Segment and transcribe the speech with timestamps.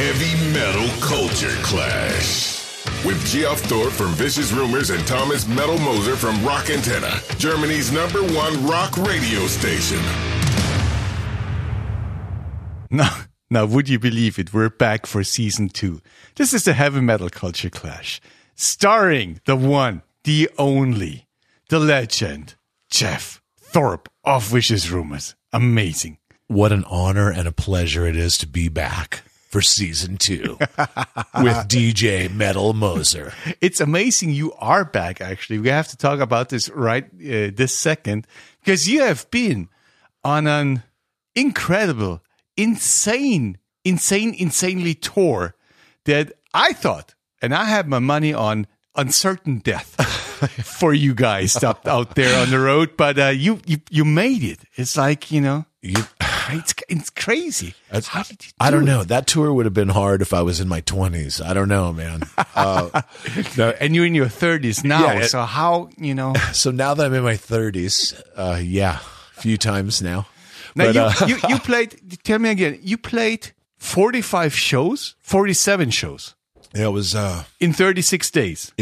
[0.00, 2.64] Heavy Metal Culture Clash.
[3.04, 8.22] With Geoff Thorpe from Vicious Rumors and Thomas Metal Moser from Rock Antenne, Germany's number
[8.22, 10.00] one rock radio station.
[12.90, 13.14] Now,
[13.50, 14.54] now, would you believe it?
[14.54, 16.00] We're back for season two.
[16.36, 18.22] This is the Heavy Metal Culture Clash,
[18.54, 21.28] starring the one, the only,
[21.68, 22.54] the legend,
[22.90, 25.34] Geoff Thorpe of Vicious Rumors.
[25.52, 26.16] Amazing.
[26.46, 30.56] What an honor and a pleasure it is to be back for season two
[31.42, 33.32] with DJ Metal Moser.
[33.60, 35.58] It's amazing you are back, actually.
[35.58, 38.26] We have to talk about this right uh, this second
[38.60, 39.68] because you have been
[40.22, 40.84] on an
[41.34, 42.22] incredible,
[42.56, 45.54] insane, insane, insanely tour
[46.04, 49.94] that I thought, and I had my money on uncertain death
[50.64, 52.96] for you guys out there on the road.
[52.96, 54.60] But uh, you, you, you made it.
[54.74, 56.04] It's like you know, You,
[56.54, 57.74] it's it's crazy.
[57.90, 58.50] How did you?
[58.50, 58.86] Do I don't it?
[58.86, 59.04] know.
[59.04, 61.44] That tour would have been hard if I was in my 20s.
[61.44, 62.22] I don't know, man.
[62.54, 63.02] Uh,
[63.56, 65.04] No, and you're in your thirties now.
[65.12, 66.34] Yeah, it- so how you know?
[66.52, 68.98] so now that I'm in my 30s, uh, yeah,
[69.36, 70.26] a few times now.
[70.74, 72.18] Now But, you, uh, you you played.
[72.24, 72.78] Tell me again.
[72.82, 76.34] You played forty five shows, forty seven shows
[76.74, 78.72] Yeah, it was uh, in thirty six days.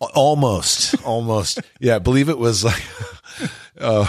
[0.00, 1.60] almost, almost.
[1.80, 2.82] Yeah, I believe it was like,
[3.80, 4.06] uh,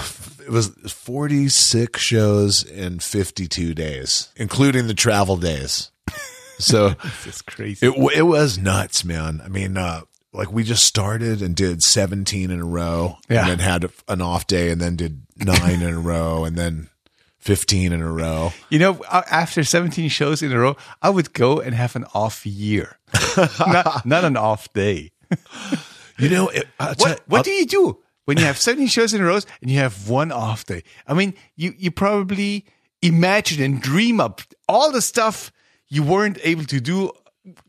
[0.47, 5.91] it was 46 shows in 52 days, including the travel days.
[6.59, 7.85] So It's crazy.
[7.85, 9.41] it, it was nuts, man.
[9.45, 10.01] I mean, uh,
[10.33, 13.41] like we just started and did 17 in a row Yeah.
[13.41, 16.89] and then had an off day and then did nine in a row and then
[17.37, 18.53] 15 in a row.
[18.71, 22.43] you know, after seventeen shows in a row, I would go and have an off
[22.43, 22.97] year,
[23.59, 25.11] not not an off day.
[26.17, 29.21] You know, it, What what I'll- do you do when you have seventeen shows in
[29.21, 30.83] a row and you have one off day?
[31.07, 32.65] I mean, you you probably
[33.01, 35.49] imagine and dream up all the stuff
[35.87, 37.11] you weren't able to do.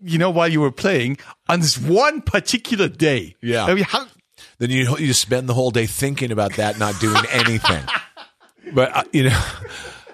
[0.03, 3.37] You know, while you were playing on this one particular day.
[3.41, 3.65] Yeah.
[3.67, 4.09] I mean, how,
[4.59, 7.84] then you you spend the whole day thinking about that, not doing anything.
[8.75, 9.41] but uh, you know,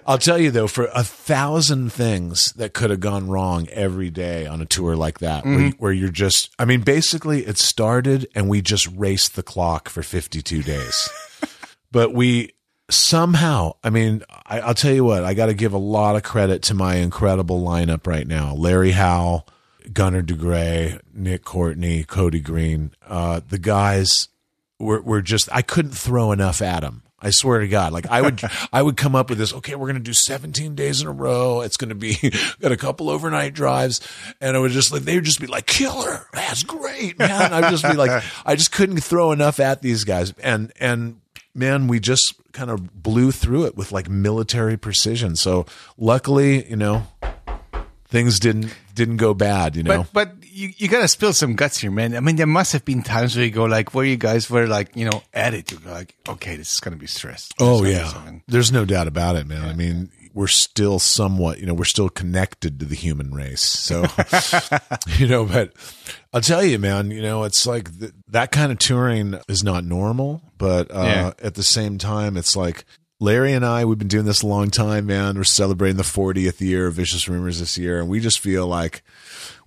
[0.07, 4.47] I'll tell you though, for a thousand things that could have gone wrong every day
[4.47, 8.27] on a tour like that, where, you, where you're just, I mean, basically, it started
[8.35, 11.09] and we just raced the clock for 52 days,
[11.91, 12.53] but we
[12.91, 16.23] somehow, I mean, I, I'll tell you what, I got to give a lot of
[16.23, 19.45] credit to my incredible lineup right now, Larry Howe.
[19.93, 24.29] Gunnar DeGray, Nick Courtney, Cody Green, uh, the guys
[24.79, 27.03] were, were just I couldn't throw enough at them.
[27.25, 28.43] I swear to God, like I would,
[28.73, 29.53] I would come up with this.
[29.55, 31.62] Okay, we're gonna do 17 days in a row.
[31.62, 32.17] It's gonna be
[32.61, 34.01] got a couple overnight drives,
[34.41, 37.71] and I would just like they would just be like, "Killer, that's great, man." I'd
[37.71, 41.21] just be like, I just couldn't throw enough at these guys, and and
[41.55, 45.37] man, we just kind of blew through it with like military precision.
[45.37, 47.06] So luckily, you know,
[48.06, 49.77] things didn't didn't go bad.
[49.77, 52.16] You know, But but you, you gotta spill some guts here, man.
[52.16, 54.66] I mean, there must have been times where you go like, where you guys were
[54.66, 55.71] like, you know, at it.
[55.72, 57.49] You go like, okay, this is gonna be stress.
[57.59, 59.69] Oh This is yeah, there's no doubt about it, man.
[59.69, 63.62] I mean, we're still somewhat, you know, we're still connected to the human race.
[63.62, 64.05] So,
[65.19, 65.72] you know, but
[66.32, 69.84] I'll tell you, man, you know, it's like th- that kind of touring is not
[69.84, 71.32] normal, but uh, Yeah.
[71.43, 72.84] at the same time, it's like.
[73.21, 75.37] Larry and I, we've been doing this a long time, man.
[75.37, 79.03] We're celebrating the 40th year of Vicious Rumors this year, and we just feel like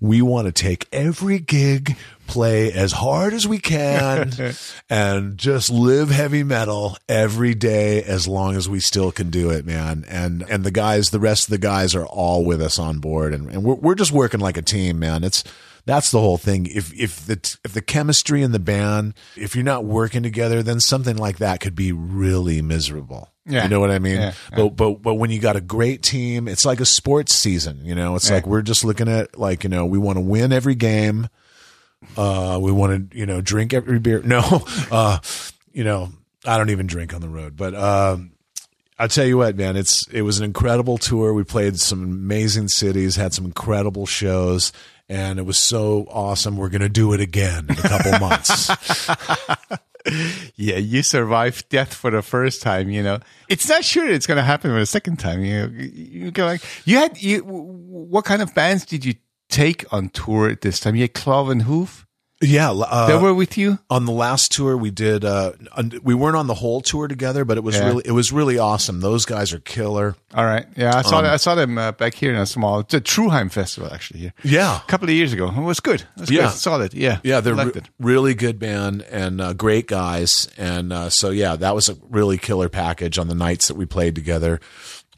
[0.01, 1.95] we want to take every gig,
[2.27, 4.33] play as hard as we can,
[4.89, 9.65] and just live heavy metal every day as long as we still can do it,
[9.65, 10.03] man.
[10.09, 13.33] And and the guys, the rest of the guys are all with us on board,
[13.33, 15.23] and, and we're we're just working like a team, man.
[15.23, 15.45] It's
[15.87, 16.67] that's the whole thing.
[16.67, 20.79] If if the if the chemistry in the band, if you're not working together, then
[20.79, 23.31] something like that could be really miserable.
[23.45, 23.63] Yeah.
[23.63, 24.17] You know what I mean?
[24.17, 27.85] Yeah, But but but when you got a great team, it's like a sports season.
[27.85, 30.51] You know, it's like we're just looking at like you know we want to win
[30.51, 31.29] every game.
[32.15, 34.21] Uh, we want to you know drink every beer.
[34.21, 34.41] No,
[34.91, 35.19] uh,
[35.71, 36.11] you know
[36.45, 38.31] I don't even drink on the road, but um,
[38.99, 41.33] I'll tell you what, man, it's it was an incredible tour.
[41.33, 44.71] We played some amazing cities, had some incredible shows.
[45.09, 46.57] And it was so awesome.
[46.57, 48.69] We're going to do it again in a couple months.
[50.55, 52.89] Yeah, you survived death for the first time.
[52.89, 53.19] You know,
[53.49, 55.43] it's not sure it's gonna happen for the second time.
[55.43, 57.41] You know, you go like you had you.
[57.41, 59.15] What kind of bands did you
[59.49, 60.95] take on tour at this time?
[60.95, 62.06] You had Cloven Hoof.
[62.41, 62.71] Yeah.
[62.71, 63.79] Uh, They were with you.
[63.89, 65.53] on the last tour we did uh
[66.03, 67.87] we weren't on the whole tour together but it was Yeah.
[67.87, 70.65] really it was really awesome those guys are killer All right.
[70.75, 71.21] Yeah, I saw.
[71.21, 72.79] them, I saw them uh, back here in a small.
[72.81, 74.33] It's a Truheim festival actually here.
[74.43, 75.47] yeah A couple of years ago.
[75.49, 76.01] It was good.
[76.01, 76.41] It was Yeah.
[76.49, 76.51] good.
[76.57, 76.93] solid.
[76.93, 81.55] Yeah, yeah they're re- really good band and uh, great guys and uh, so yeah
[81.55, 84.59] that was a really killer package on the nights that we played together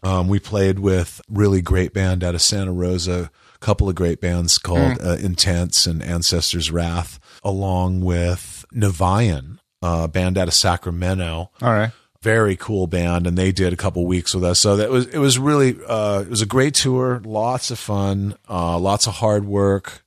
[0.02, 3.30] Um, we played with really great band out of Santa Rosa,
[3.62, 10.08] a couple of great bands called uh, Intense and Ancestors Wrath, along with Nevian, a
[10.08, 11.52] band out of Sacramento.
[11.62, 11.92] All right.
[12.22, 14.60] Very cool band, and they did a couple weeks with us.
[14.60, 18.36] So that was it was really uh, it was a great tour, lots of fun,
[18.50, 20.04] uh, lots of hard work,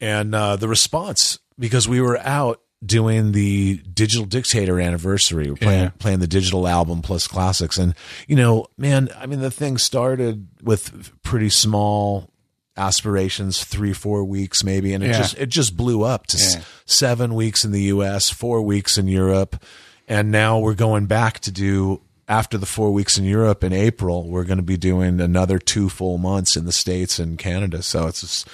[0.00, 5.82] and uh, the response because we were out doing the Digital Dictator anniversary, we're playing
[5.84, 5.90] Yeah.
[5.98, 7.94] playing the digital album plus classics, and
[8.26, 12.28] you know, man, I mean, the thing started with pretty small
[12.76, 15.18] aspirations, three four weeks maybe, and it Yeah.
[15.18, 19.08] just it just blew up to s- seven weeks in the U.S., four weeks in
[19.08, 19.62] Europe,
[20.08, 22.00] and now we're going back to do.
[22.28, 25.88] After the four weeks in Europe in April, we're going to be doing another two
[25.90, 27.82] full months in the states and Canada.
[27.82, 28.48] So it's just,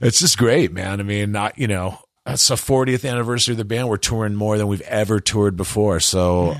[0.00, 1.00] it's just great, man.
[1.00, 3.88] I mean, not you know, it's the 40th anniversary of the band.
[3.88, 6.00] We're touring more than we've ever toured before.
[6.00, 6.54] So,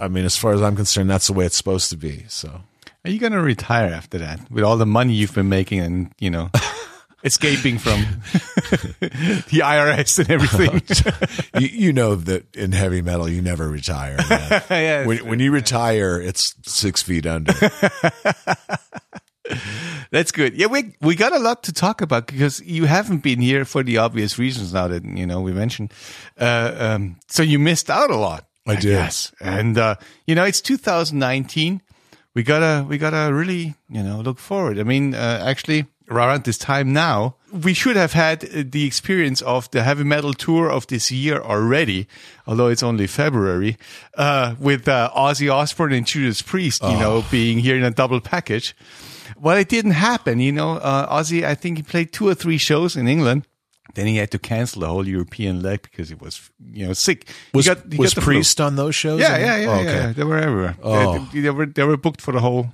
[0.00, 2.24] I mean, as far as I'm concerned, that's the way it's supposed to be.
[2.28, 2.62] So,
[3.04, 6.12] Are you going to retire after that with all the money you've been making and,
[6.18, 6.50] you know,
[7.24, 8.00] escaping from
[9.00, 11.60] the IRS and everything?
[11.62, 14.18] you, you know that in heavy metal, you never retire.
[14.70, 17.54] Yeah, when, when you retire, it's six feet under.
[20.10, 20.54] That's good.
[20.54, 23.82] Yeah, we we got a lot to talk about because you haven't been here for
[23.82, 25.92] the obvious reasons now that you know we mentioned.
[26.38, 28.46] Uh, um, so you missed out a lot.
[28.66, 28.90] I did.
[28.90, 29.32] guess.
[29.40, 29.96] and uh,
[30.26, 31.80] you know it's 2019.
[32.34, 34.78] We gotta we gotta really you know look forward.
[34.78, 39.42] I mean, uh, actually, around this time now, we should have had uh, the experience
[39.42, 42.06] of the heavy metal tour of this year already,
[42.46, 43.76] although it's only February,
[44.16, 48.20] uh, with uh, Ozzy Osbourne and Judas Priest, you know, being here in a double
[48.20, 48.76] package.
[49.36, 50.38] Well, it didn't happen.
[50.38, 53.46] You know, uh, Ozzy, I think he played two or three shows in England.
[53.94, 57.28] Then he had to cancel the whole European leg because he was, you know, sick.
[57.52, 58.34] He Was, got- he was got the flu.
[58.34, 59.20] Priest on those shows?
[59.20, 60.12] Yeah, yeah, yeah, Oh, yeah.
[60.12, 60.76] They were everywhere.
[60.82, 61.28] Oh.
[61.32, 62.70] They, they were they were booked for the whole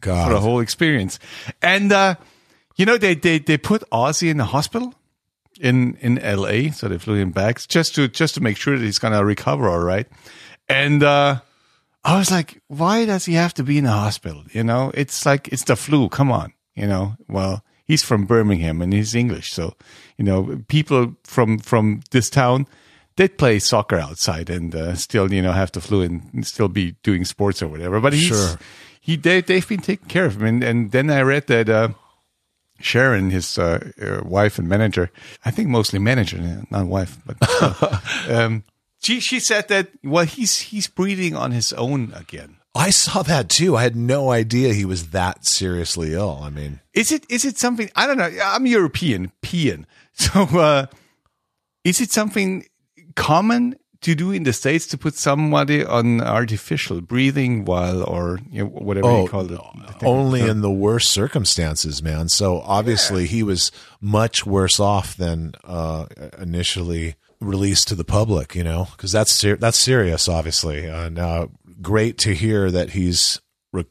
[0.00, 0.28] God.
[0.28, 1.18] for the whole experience.
[1.62, 2.14] And uh,
[2.76, 4.94] you know, they they they put Ozzy in the hospital
[5.60, 6.70] in in L.A.
[6.70, 9.68] So they flew him back just to just to make sure that he's gonna recover
[9.68, 10.06] all right.
[10.68, 11.40] And uh,
[12.04, 14.44] I was like, why does he have to be in the hospital?
[14.52, 16.08] You know, it's like it's the flu.
[16.08, 17.16] Come on, you know.
[17.28, 19.74] Well, he's from Birmingham and he's English, so
[20.16, 22.66] you know, people from from this town
[23.16, 26.92] they play soccer outside and uh, still, you know, have the flu and still be
[27.02, 28.00] doing sports or whatever.
[28.00, 28.58] But he's, Sure.
[29.00, 30.46] he they they've been taking care of him.
[30.46, 31.88] And, and then I read that uh,
[32.80, 35.10] Sharon, his uh, uh, wife and manager,
[35.44, 37.98] I think mostly manager, not wife, but uh,
[38.30, 38.64] um,
[39.02, 42.56] she she said that well he's he's breathing on his own again.
[42.74, 43.76] I saw that too.
[43.76, 46.40] I had no idea he was that seriously ill.
[46.42, 48.30] I mean, Is it is it something I don't know?
[48.44, 49.86] I'm European, peon.
[50.12, 50.86] So uh,
[51.82, 52.66] is it something
[53.16, 58.64] common to do in the states to put somebody on artificial breathing while or you
[58.64, 59.60] know, whatever oh, you call it?
[60.02, 62.28] only in the worst circumstances, man.
[62.28, 63.70] So obviously he was
[64.00, 66.06] much worse off than uh,
[66.38, 70.86] initially released to the public, you know, because that's ser- that's serious, obviously.
[70.86, 71.46] And uh,
[71.82, 73.40] great to hear that he's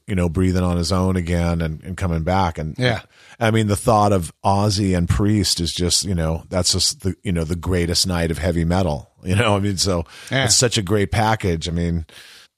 [0.06, 2.58] you know breathing on his own again and, and coming back.
[2.58, 3.00] And Yeah.
[3.38, 7.14] I mean the thought of Ozzy and Priest is just you know that's just the
[7.22, 9.10] you know the greatest night of heavy metal.
[9.24, 10.44] You know, I mean, so Yeah.
[10.44, 11.68] it's such a great package.
[11.68, 12.04] I mean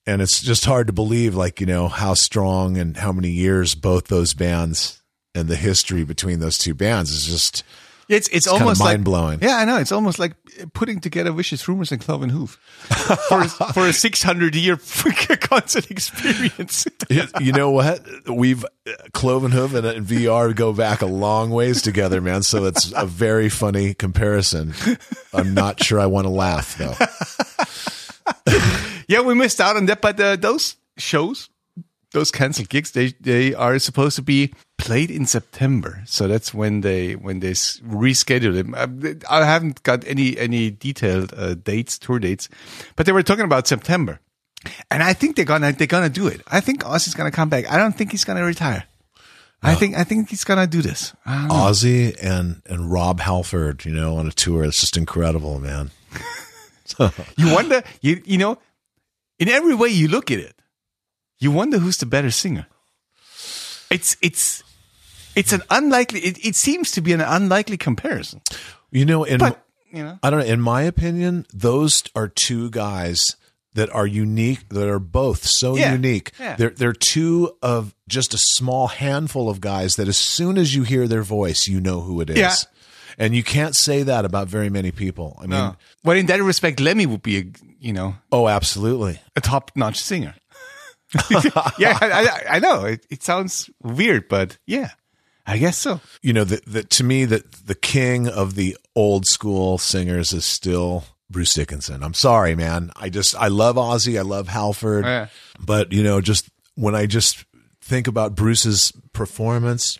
[0.04, 3.76] and it's just hard to believe like you know how strong and how many years
[3.76, 5.00] both those bands
[5.34, 7.62] and the history between those two bands is just
[8.08, 9.40] It's it's, kinda almost like mind-blowing.
[9.42, 9.76] Yeah, I know.
[9.78, 10.34] It's almost like
[10.74, 12.58] putting together Vicious Rumors and Cloven Hoof
[13.28, 14.76] for for a 600 year
[15.40, 16.86] concert experience.
[17.08, 18.64] you, you know what we've
[19.12, 23.06] cloven hoof and, and vr go back a long ways together man so it's a
[23.06, 24.74] very funny comparison
[25.32, 26.94] i'm not sure i want to laugh though
[29.08, 31.48] yeah, we missed out on that, but uh, those shows,
[32.12, 34.52] those canceled gigs, they they are supposed to be
[34.84, 36.02] played in September.
[36.06, 38.74] So that's when they when they rescheduled reschedule them.
[38.74, 42.48] Uh, I haven't got any any detailed uh, dates, tour dates,
[42.96, 44.20] but they were talking about September,
[44.90, 46.40] and I think they're gonna they're gonna do it.
[46.46, 47.70] I think Ozzy's gonna come back.
[47.70, 48.84] I don't think he's gonna retire.
[49.64, 51.14] I think I think he's gonna do this.
[51.26, 55.92] Ozzy and and rob halford you know on a tour it's just incredible man
[57.36, 58.58] You wonder, you you know,
[59.38, 60.54] in every way you look at it,
[61.38, 62.66] you wonder who's the better singer.
[63.90, 64.62] It's it's
[65.36, 66.20] it's an unlikely.
[66.20, 68.40] It, it seems to be an unlikely comparison,
[68.90, 70.46] you know in but you know, I don't know.
[70.46, 73.36] In my opinion, those are two guys
[73.74, 75.92] that are unique, that are both so Yeah.
[75.92, 76.32] unique.
[76.38, 76.56] Yeah.
[76.56, 80.82] They're, they're two of just a small handful of guys that as soon as you
[80.82, 82.36] hear their voice, you know who it is.
[82.36, 82.54] Yeah.
[83.18, 85.36] And you can't say that about very many people.
[85.38, 85.76] I mean, no.
[86.04, 87.44] well, in that respect, Lemmy would be a
[87.78, 89.20] you know oh, absolutely.
[89.36, 90.34] a top notch singer.
[91.78, 94.90] yeah, I, I, I know it, it sounds weird, but yeah,
[95.46, 96.00] I guess so.
[96.22, 101.04] You know, that to me that the king of the old school singers is still
[101.30, 102.02] Bruce Dickinson.
[102.02, 102.90] I'm sorry, man.
[102.96, 105.28] I just I love Ozzy, I love Halford, Yeah.
[105.58, 107.44] but you know, just when I just
[107.80, 109.98] think about Bruce's performance,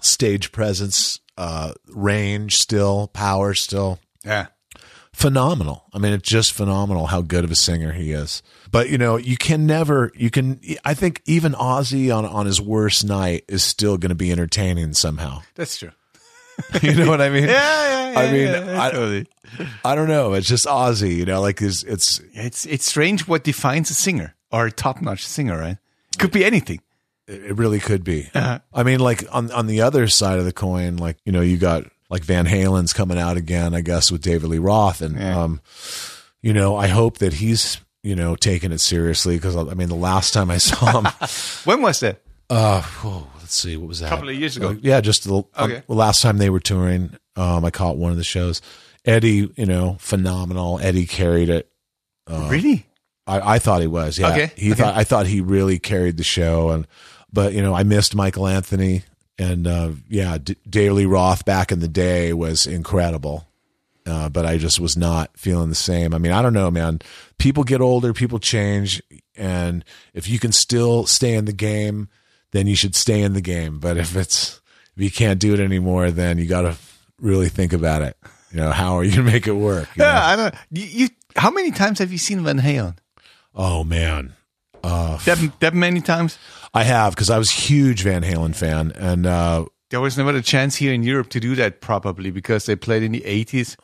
[0.00, 4.46] stage presence, uh, range, still power, still Yeah,
[5.22, 5.84] phenomenal.
[5.94, 8.42] I mean, it's just phenomenal how good of a singer he is.
[8.70, 10.60] But you know, you can never, you can.
[10.84, 14.92] I think even Ozzy on on his worst night is still going to be entertaining
[14.94, 15.42] somehow.
[15.54, 15.92] that's true.
[16.82, 17.44] You know what I mean?
[17.48, 19.26] Yeah, yeah, I mean, yeah, I- totally.
[19.84, 20.34] I don't know.
[20.34, 21.16] It's just Ozzy.
[21.16, 25.00] You know, like it's it's It's it's strange what defines a singer or a top
[25.00, 25.78] notch singer, right?
[26.18, 26.80] Could be anything.
[27.26, 28.28] it really could be.
[28.34, 28.58] Uh-huh.
[28.74, 31.56] I mean, like on on the other side of the coin, like you know, you
[31.56, 35.42] got like Van Halen's coming out again, I guess, with David Lee Roth, and Yeah.
[35.42, 35.60] um,
[36.42, 39.94] you know, I hope that he's you know taking it seriously because I mean, the
[39.96, 41.06] last time I saw him.
[41.64, 42.20] When was that?
[42.50, 44.06] Uh, oh, let's see, what was that?
[44.06, 44.68] A couple of years ago.
[44.70, 45.82] Uh, yeah, just the, Okay.
[45.88, 47.16] the last time they were touring.
[47.34, 48.60] Um, I caught one of the shows.
[49.06, 50.78] Eddie, you know, phenomenal.
[50.82, 51.68] Eddie carried it.
[52.28, 52.86] really?
[53.26, 54.18] I, I thought he was.
[54.18, 54.82] Yeah, Okay, he okay.
[54.82, 56.70] thought I thought he really carried the show.
[56.70, 56.86] And
[57.32, 59.04] but you know, I missed Michael Anthony,
[59.38, 63.46] and uh, yeah, D- Dave Lee Roth back in the day was incredible.
[64.04, 66.12] Uh, but I just was not feeling the same.
[66.12, 66.98] I mean, I don't know, man.
[67.38, 69.00] People get older, people change,
[69.36, 72.08] and if you can still stay in the game,
[72.50, 73.78] then you should stay in the game.
[73.78, 74.60] But if it's
[74.96, 76.76] if you can't do it anymore, then you got to
[77.20, 78.16] really think about it.
[78.50, 79.88] You know, how are you gonna make it work?
[79.94, 80.06] you know?
[80.06, 80.54] Yeah, I don't.
[80.72, 82.96] You, you how many times have you seen Van Halen?
[83.54, 84.32] Oh man,
[85.26, 86.38] That that many times?
[86.74, 90.34] I have because I was a huge Van Halen fan, and uh, There was never
[90.34, 93.76] a chance here in Europe to do that probably because they played in the 80s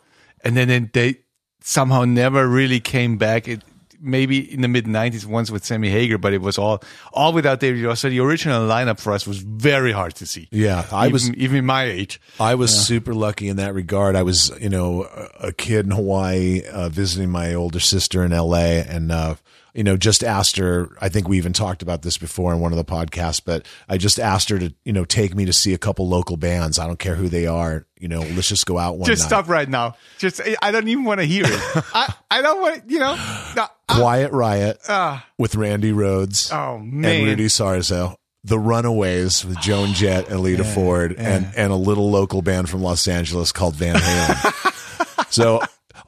[0.42, 1.16] and then they
[1.62, 3.46] somehow never really came back.
[3.48, 3.62] It,
[4.00, 7.60] maybe in the mid 90s once with Sammy Hagar, but it was all all without
[7.60, 8.00] David Ross.
[8.00, 10.48] So the original lineup for us was very hard to see.
[10.50, 12.20] yeah, I even, was even my age.
[12.38, 14.16] I was super lucky in that regard.
[14.16, 18.32] I was you know a, a kid in Hawaii uh, visiting my older sister in
[18.32, 18.80] L.A.
[18.82, 19.12] and.
[19.12, 19.34] Uh,
[19.74, 20.90] you know, just asked her.
[21.00, 23.98] I think we even talked about this before in one of the podcasts, but I
[23.98, 26.78] just asked her to, you know, take me to see a couple local bands.
[26.78, 27.86] I don't care who they are.
[27.98, 29.28] You know, let's just go out one Just night.
[29.28, 29.96] stop right now.
[30.18, 31.84] Just I don't even want to hear it.
[31.94, 33.14] I, I don't want you know.
[33.56, 35.26] No, Quiet Riot Ah.
[35.36, 37.24] with Randy Rhoads oh and man.
[37.24, 38.14] Rudy Sarzo.
[38.44, 42.82] The Runaways with Joan Jett and Lita Ford and, and a little local band from
[42.82, 45.26] Los Angeles called Van Halen.
[45.30, 45.60] so,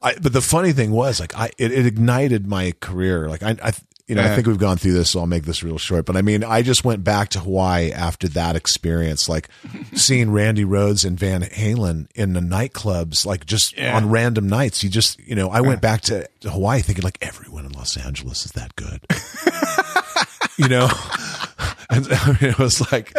[0.03, 3.29] I, but the funny thing was like, I, it, it ignited my career.
[3.29, 3.73] Like I, I,
[4.07, 6.17] you know, I think we've gone through this, so I'll make this real short, but
[6.17, 9.49] I mean, I just went back to Hawaii after that experience, like
[9.95, 13.97] seeing Randy Rhoads and Van Halen in the nightclubs, like just Yeah.
[13.97, 14.83] on random nights.
[14.83, 17.97] You just, you know, I went back to, to Hawaii thinking like everyone in Los
[17.97, 19.05] Angeles is that good.
[20.59, 20.89] you know,
[21.91, 23.13] and I mean, it was like,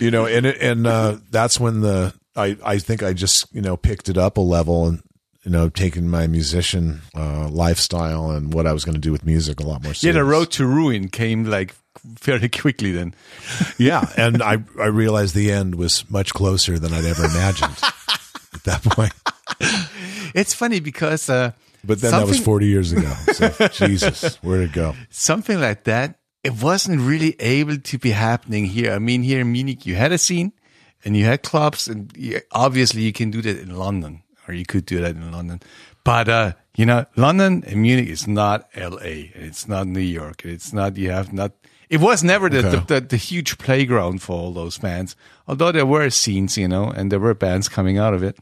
[0.00, 3.76] you know, and and uh, that's when the I I think I just you know
[3.76, 5.02] picked it up a level and
[5.44, 9.24] you know taking my musician uh, lifestyle and what I was going to do with
[9.24, 9.92] music a lot more.
[10.00, 11.74] yeah, the road to ruin came like
[12.16, 13.14] fairly quickly then.
[13.78, 17.76] yeah, and I I realized the end was much closer than I'd ever imagined
[18.54, 19.12] at that point.
[20.34, 21.52] It's funny because uh,
[21.84, 23.12] But then that was forty years ago.
[23.32, 24.94] So Jesus, where'd it go?
[25.10, 28.92] something like that, it wasn't really able to be happening here.
[28.92, 30.52] I mean, here in Munich, you had a scene
[31.04, 34.64] and you had clubs, and you, obviously you can do that in London, or you
[34.66, 35.60] could do that in London.
[36.04, 40.72] But, uh, you know, London and Munich is not LA, it's not New York, it's
[40.72, 41.52] not, you have not,
[41.88, 42.70] it was never the, Okay.
[42.70, 45.14] the, the, the huge playground for all those bands,
[45.46, 48.38] although there were scenes, you know, and there were bands coming out of it.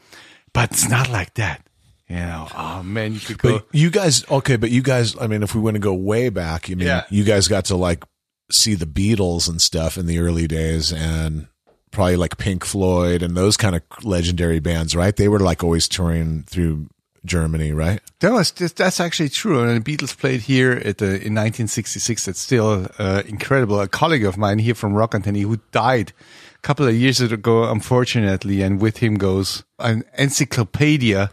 [0.52, 1.62] But it's not like that.
[2.08, 3.58] You know, oh man, you could go.
[3.58, 6.30] But you guys, okay, but you guys, I mean, if we want to go way
[6.30, 7.04] back, you mean Yeah.
[7.10, 8.02] you guys got to like
[8.50, 11.48] see the Beatles and stuff in the early days and
[11.90, 15.14] probably like Pink Floyd and those kind of legendary bands, right?
[15.14, 16.88] They were like always touring through
[17.24, 18.00] Germany, right?
[18.20, 19.62] That was just, that's actually true.
[19.62, 22.26] And the Beatles played here at the in 1966.
[22.26, 23.80] That's still uh, incredible.
[23.80, 26.12] A colleague of mine here from Rock Antenne who died
[26.56, 31.30] a couple of years ago, unfortunately, and with him goes an encyclopedia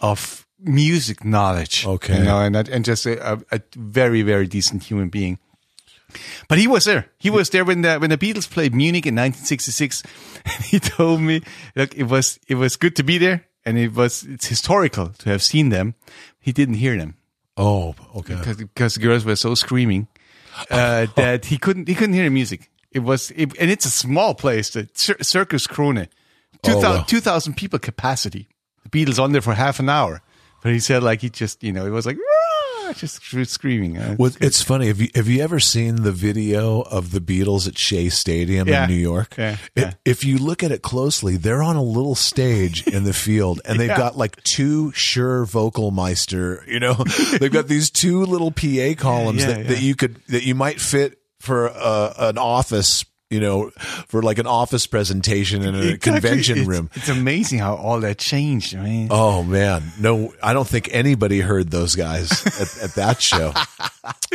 [0.00, 1.86] of music knowledge.
[1.86, 2.18] Okay.
[2.18, 5.38] you know, and and just a, a, a very very decent human being.
[6.48, 7.06] But he was there.
[7.18, 10.02] He was there when the when the Beatles played Munich in 1966.
[10.44, 11.42] And he told me,
[11.76, 15.28] look, it was it was good to be there, and it was it's historical to
[15.28, 15.94] have seen them.
[16.40, 17.16] He didn't hear them
[17.56, 18.34] Oh, okay.
[18.36, 20.06] because because the girls were so screaming
[20.70, 22.70] uh, that he couldn't he couldn't hear the music.
[22.92, 26.08] It was it, and it's a small place, the Cir- Circus Krone,
[26.62, 27.04] 2,000 wow.
[27.06, 28.48] 2,000 people capacity.
[28.84, 30.22] The Beatles on there for half an hour,
[30.62, 32.16] but he said like he just you know it was like!
[32.88, 33.98] Ah, just screaming.
[33.98, 34.86] Uh, Well, it's funny.
[34.88, 38.84] Have you have you ever seen the video of the Beatles at Shea Stadium Yeah.
[38.84, 39.34] in New York?
[39.36, 43.12] Yeah, It- If you look at it closely, they're on a little stage in the
[43.12, 46.64] field, and they've got like two Shure Vocal Master.
[46.66, 46.94] You know,
[47.38, 51.18] they've got these two little PA columns that, that you could that you might fit
[51.40, 53.04] for uh, an office.
[53.30, 53.68] You know,
[54.08, 55.98] for like an office presentation in a Exactly.
[56.12, 56.88] convention It's- room.
[56.94, 58.74] It's amazing how all that changed.
[58.74, 63.20] I mean, Oh man, no, I don't think anybody heard those guys at, at that
[63.20, 63.52] show.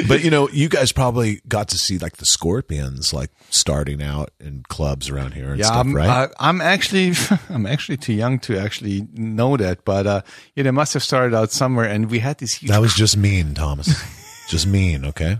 [0.08, 4.30] But you know, you guys probably got to see like the Scorpions, like starting out
[4.40, 6.10] in clubs around here and yeah, stuff, I'm, right?
[6.10, 7.14] I, I'm actually,
[7.50, 10.22] I'm actually too young to actually know that, but uh,
[10.56, 12.72] yeah, they must have started out somewhere, and we had this huge.
[12.72, 13.90] that was just mean, Thomas.
[14.50, 15.40] just mean, okay?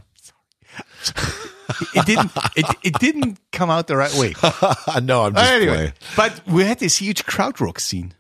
[1.96, 4.34] It didn't, it, it didn't come out the right way.
[5.04, 5.94] no, I'm just anyway, playing.
[6.16, 8.14] but we had this huge krautrock scene,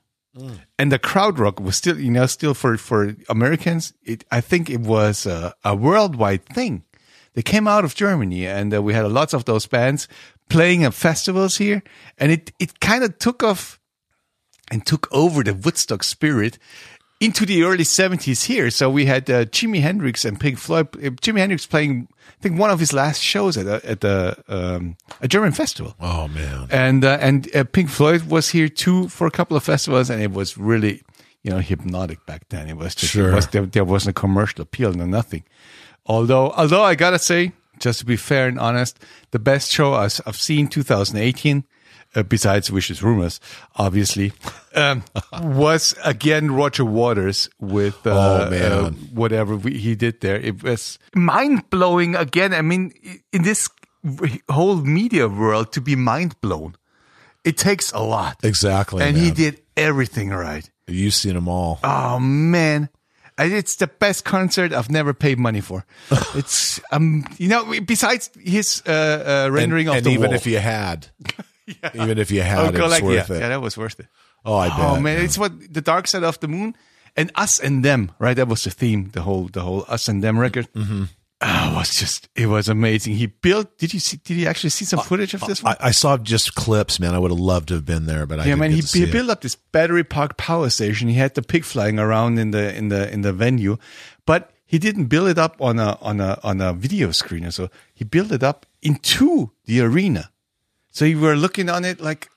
[0.79, 3.93] and the krautrock was still, you know, still for for Americans.
[4.03, 6.83] It, I think it was a, a worldwide thing.
[7.33, 10.07] They came out of Germany, and uh, we had lots of those bands
[10.49, 11.83] playing at festivals here,
[12.17, 13.79] and it it kind of took off
[14.71, 16.57] and took over the Woodstock spirit
[17.23, 18.69] into the early 70s here.
[18.69, 20.87] So we had uh, Jimi Hendrix and Pink Floyd.
[20.95, 22.07] Uh, Jimi Hendrix playing,
[22.39, 25.95] I think, one of his last shows at a, at the um, a German festival
[25.99, 29.63] Oh man, and uh, and uh, Pink Floyd was here too for a couple of
[29.63, 31.01] festivals, and it was really
[31.43, 32.67] you know hypnotic back then.
[32.69, 33.31] It was just Sure.
[33.31, 35.43] it was, there, there wasn't a commercial appeal, no nothing.
[36.05, 38.99] Although although I gotta say, just to be fair and honest,
[39.31, 41.63] the best show I've, I've seen 2018.
[42.15, 43.39] Uh, besides Vicious Rumors,
[43.75, 44.31] obviously,
[44.75, 45.03] um,
[45.41, 48.71] was again Roger Waters with uh, Oh, man.
[48.71, 50.35] uh, whatever we, he did there.
[50.35, 52.53] It was mind blowing again.
[52.53, 52.91] I mean,
[53.31, 53.67] in this
[54.49, 56.75] whole media world, to be mind blown,
[57.43, 58.37] it takes a lot.
[58.43, 59.01] exactly.
[59.03, 60.69] and he did everything right.
[60.87, 61.79] You've seen them all.
[61.83, 62.89] Oh man.
[63.39, 65.85] It's the best concert I've never paid money for.
[66.35, 70.35] It's um, you know, besides his uh, uh, rendering and of the even wall.
[70.35, 71.07] if you had,
[71.93, 73.39] even if you Oh, had, it was like- worth yeah, it.
[73.39, 74.07] yeah, that was worth it.
[74.45, 74.79] Oh, I bet.
[74.79, 75.23] Oh man, yeah.
[75.23, 76.75] it's what the dark side of the moon
[77.15, 78.35] and us and them, right?
[78.35, 80.67] That was the theme, the whole the whole us and them record.
[80.73, 81.03] Mm-hmm.
[81.45, 83.15] Oh, it was just it was amazing.
[83.15, 83.77] He built.
[83.77, 84.17] Did you see?
[84.17, 85.75] Did you actually see some footage of this one?
[85.79, 87.13] I, I saw just clips, man.
[87.13, 88.71] I would have loved to have been there, but I yeah, man.
[88.71, 89.11] He, he it.
[89.11, 90.03] built up this Battersea
[90.37, 91.07] power station.
[91.09, 93.77] He had the pig flying around in the in the in the venue,
[94.25, 97.49] but he didn't build it up on a on a on a video screen.
[97.51, 100.31] So he built it up into the arena.
[100.93, 102.29] So you were looking on it like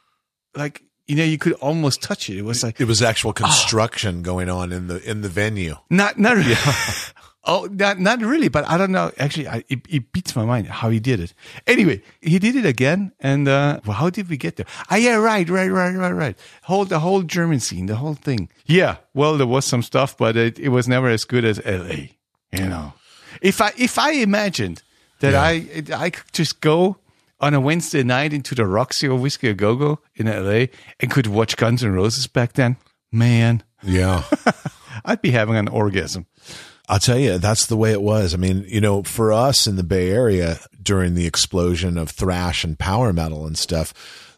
[0.57, 2.39] like you know you could almost touch it.
[2.39, 5.77] It was like It was actual construction going on in the in the venue.
[5.91, 6.57] Not, not really.
[7.45, 8.49] oh, not, not really.
[8.49, 9.13] But I don't know.
[9.19, 11.35] Actually, I, it, it beats my mind how he did it.
[11.67, 13.13] Anyway, he did it again.
[13.21, 14.67] And uh, well, how did we get there?
[14.91, 16.39] Ah, yeah, right, right, right, right, right.
[16.63, 18.49] Whole the whole German scene, the whole thing.
[18.65, 18.97] Yeah.
[19.13, 22.17] Well, there was some stuff, but it, it was never as good as L.A.
[22.53, 22.95] You know,
[23.43, 24.83] if I if I imagined
[25.21, 26.97] that I I could just go
[27.41, 30.71] on a Wednesday night into the Roxy or Whisky a Go Go in L.A.
[31.01, 32.77] and could watch Guns N' Roses back then,
[33.13, 33.63] man.
[33.83, 34.25] Yeah.
[35.05, 36.27] I'd be having an orgasm.
[36.89, 38.33] I'll tell you, that's the way it was.
[38.33, 42.63] I mean, you know, for us in the Bay Area during the explosion of thrash
[42.65, 43.93] and power metal and stuff,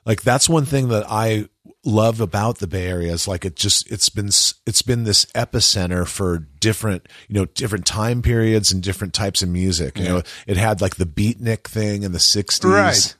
[0.07, 1.49] like that's one thing that I
[1.89, 6.07] love about the Bay Area is like it just it's been it's been this epicenter
[6.07, 9.99] for different you know different time periods and different types of music.
[9.99, 12.65] You know, it had like the beatnik thing in the '60s.
[12.65, 13.17] Right.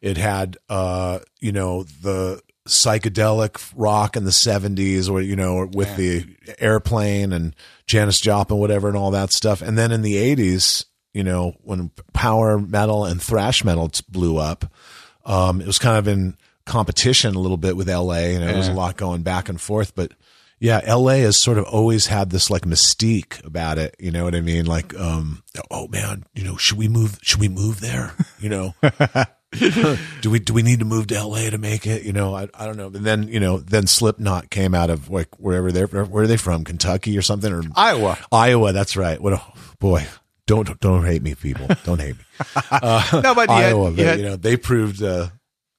[0.00, 5.96] It had uh, you know the psychedelic rock in the 70s or you know with
[5.96, 6.24] the
[6.58, 7.56] airplane and
[7.86, 11.90] Janis Joplin whatever and all that stuff and then in the 80s you know when
[12.12, 14.72] power metal and thrash metal blew up
[15.24, 16.36] um, it was kind of in
[16.70, 19.94] competition a little bit with LA and there was a lot going back and forth
[19.94, 20.12] but
[20.58, 24.34] yeah LA has sort of always had this like mystique about it you know what
[24.34, 28.12] I mean like um oh man you know should we move should we move there
[28.38, 28.74] you know
[30.20, 32.04] do we do we need to move to LA to make it?
[32.04, 32.86] You know, I, I don't know.
[32.86, 36.36] And then you know, then Slipknot came out of like wherever they're where are they
[36.36, 38.16] from, Kentucky or something or Iowa.
[38.30, 38.72] Iowa.
[38.72, 39.20] That's right.
[39.20, 39.42] What a
[39.80, 40.06] boy.
[40.46, 41.66] Don't don't hate me, people.
[41.84, 42.24] Don't hate me.
[42.72, 45.02] no, but had, Iowa, you but, had- you know, they proved.
[45.02, 45.28] Uh,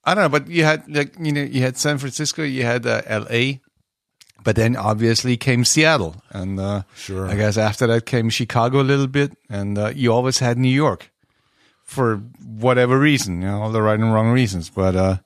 [0.03, 2.85] I don't know, but you had like you know you had San Francisco, you had
[2.85, 3.61] uh, L.A.,
[4.43, 7.27] but then obviously came Seattle, and uh, Sure.
[7.27, 10.73] I guess after that came Chicago a little bit, and uh, you always had New
[10.73, 11.11] York
[11.83, 15.17] for whatever reason, you know, all the right and wrong reasons, but uh,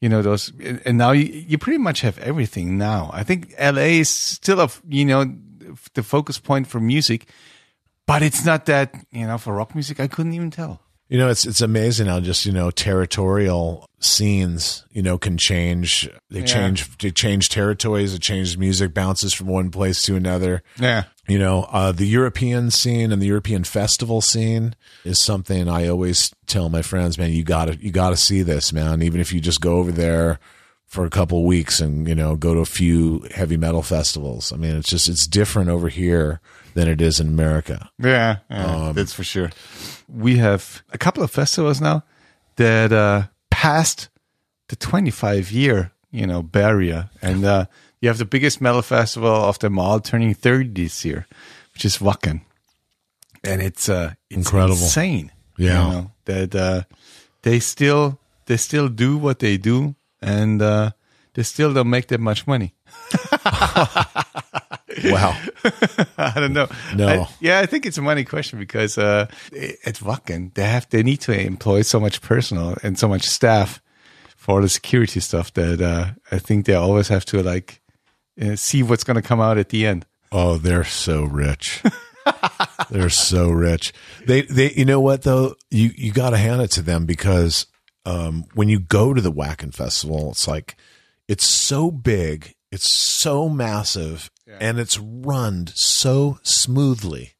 [0.00, 0.50] you know those,
[0.84, 3.10] and now you, you pretty much have everything now.
[3.12, 4.00] I think L.A.
[4.00, 5.32] is still a you know
[5.94, 7.28] the focus point for music,
[8.06, 10.00] but it's not that you know for rock music.
[10.00, 10.80] I couldn't even tell.
[11.08, 16.10] You know, it's it's amazing how just you know territorial scenes you know can change.
[16.30, 18.12] They change they change territories.
[18.12, 20.62] It changes music, bounces from one place to another.
[20.78, 21.04] Yeah.
[21.28, 26.32] you know, uh, the European scene and the European festival scene is something I always
[26.46, 29.02] tell my friends, man, you gotta, you gotta see this, man.
[29.02, 30.38] Even if you just go over there
[30.84, 34.52] for a couple weeks and, you know, go to a few heavy metal festivals.
[34.52, 36.40] I mean, it's just, it's different over here
[36.74, 37.90] than it is in America.
[37.98, 39.50] Yeah, yeah that's for sure.
[40.08, 42.02] We have a couple of festivals now
[42.56, 44.08] that uh, passed
[44.68, 47.10] the 25 year, you know, barrier.
[47.22, 47.66] And uh,
[48.00, 51.26] you have the biggest metal festival of them all turning 30 this year,
[51.74, 52.40] which is Wacken.
[53.44, 54.74] And it's, uh, it's Incredible.
[54.82, 55.30] insane.
[55.58, 55.86] Yeah.
[55.86, 56.82] You know, that uh,
[57.42, 60.90] they still they still do what they do and uh,
[61.34, 62.74] they still don't make that much money.
[65.04, 65.38] Wow.
[66.18, 66.68] I don't know.
[66.94, 67.08] No.
[67.08, 69.26] I- yeah, I think it's a money question because uh,
[69.84, 73.80] at Wacken they have they need to employ so much personnel and so much staff
[74.36, 77.80] for the security stuff that uh, I think they always have to like
[78.40, 80.06] uh, see what's going to come out at the end.
[80.32, 81.82] Oh, they're so rich.
[82.90, 83.92] they're so rich.
[84.26, 85.54] They they you know what though?
[85.70, 87.66] You you got to hand it to them because
[88.04, 90.76] um when you go to the Wacken Festival, it's like
[91.28, 97.32] it's so big, it's so massive, and it's run so smoothly.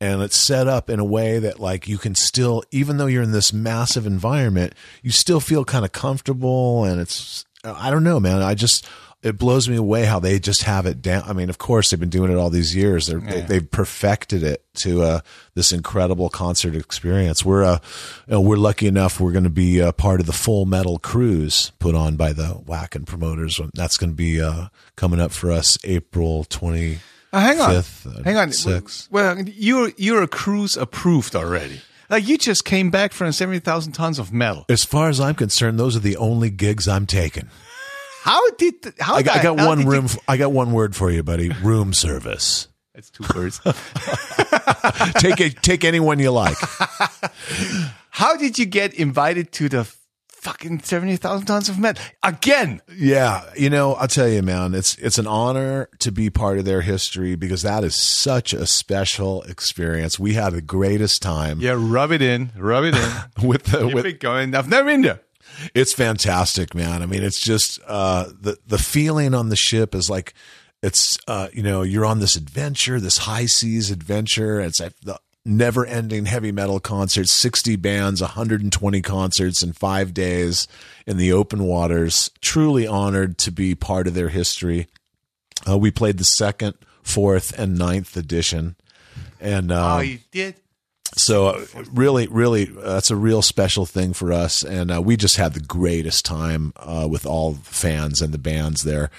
[0.00, 3.22] And it's set up in a way that like you can still even though you're
[3.22, 8.20] in this massive environment, you still feel kind of comfortable and it's I don't know,
[8.20, 8.42] man.
[8.42, 8.86] I just
[9.24, 11.24] it blows me away how they just have it down.
[11.26, 13.06] I mean, of course, they've been doing it all these years.
[13.06, 15.20] They're, they, they've perfected it to uh,
[15.54, 17.44] this incredible concert experience.
[17.44, 17.78] We're uh,
[18.28, 19.18] you know, we're lucky enough.
[19.18, 22.62] We're going to be uh, part of the Full Metal Cruise put on by the
[22.66, 23.58] Wacken promoters.
[23.72, 26.98] That's going to be uh, coming up for us April twenty.
[27.32, 27.82] Uh, hang on, uh,
[28.24, 28.52] hang on.
[28.52, 29.08] sixth.
[29.10, 31.80] Well, you're you're a cruise approved already.
[32.10, 34.66] Like you just came back from seventy thousand tons of metal.
[34.68, 37.48] As far as I'm concerned, those are the only gigs I'm taking.
[38.24, 40.06] How did how I got, I got hell one did you- room.
[40.26, 41.50] I got one word for you, buddy.
[41.62, 42.68] Room service.
[42.94, 43.60] That's two words.
[45.18, 45.62] take it.
[45.62, 46.56] Take anyone you like.
[48.10, 49.84] How did you get invited to the
[50.28, 52.80] fucking 70,000 tons of metal again?
[52.96, 56.64] Yeah, you know, I'll tell you, man, it's it's an honor to be part of
[56.64, 60.18] their history because that is such a special experience.
[60.18, 63.12] We had the greatest time Yeah, rub it in, rub it in.
[63.46, 64.54] with the Keep with it going.
[64.54, 65.20] I've never been there.
[65.74, 67.02] It's fantastic, man.
[67.02, 70.34] I mean, it's just uh the the feeling on the ship is like
[70.82, 74.60] it's uh you know, you're on this adventure, this high seas adventure.
[74.60, 80.66] It's like the never ending heavy metal concerts, 60 bands, 120 concerts in 5 days
[81.06, 82.30] in the open waters.
[82.40, 84.88] Truly honored to be part of their history.
[85.68, 88.76] Uh, we played the second, fourth, and ninth edition.
[89.40, 90.56] And uh, oh, you did?
[91.16, 95.16] So uh, really, really, uh, that's a real special thing for us, and uh, we
[95.16, 99.10] just had the greatest time uh, with all the fans and the bands there,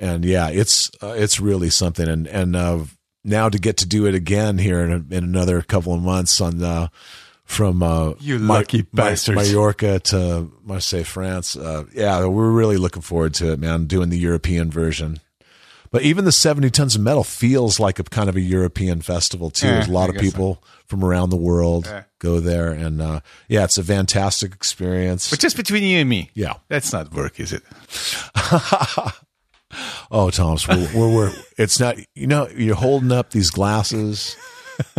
[0.00, 2.80] and yeah, it's uh, it's really something, and and uh,
[3.24, 6.40] now to get to do it again here in, a, in another couple of months
[6.40, 6.88] on uh,
[7.44, 9.36] from uh, You lucky Ma- bastards.
[9.36, 11.56] Mallorca to Marseille, France.
[11.56, 13.86] Uh, yeah, we're really looking forward to it, man.
[13.86, 15.20] Doing the European version.
[15.92, 19.50] But even the 70 tons of metal feels like a kind of a European festival
[19.50, 19.66] too.
[19.66, 20.30] Yeah, There's a lot I of guess so.
[20.32, 22.02] people from around the world Yeah.
[22.18, 25.30] go there, and uh, yeah, it's a fantastic experience.
[25.30, 26.30] But just between you and me.
[26.34, 26.54] yeah.
[26.68, 27.62] That's not work, is it?
[30.10, 31.96] Oh, Thomas, we're, we're, we're it's not.
[32.14, 34.36] You know, you're holding up these glasses,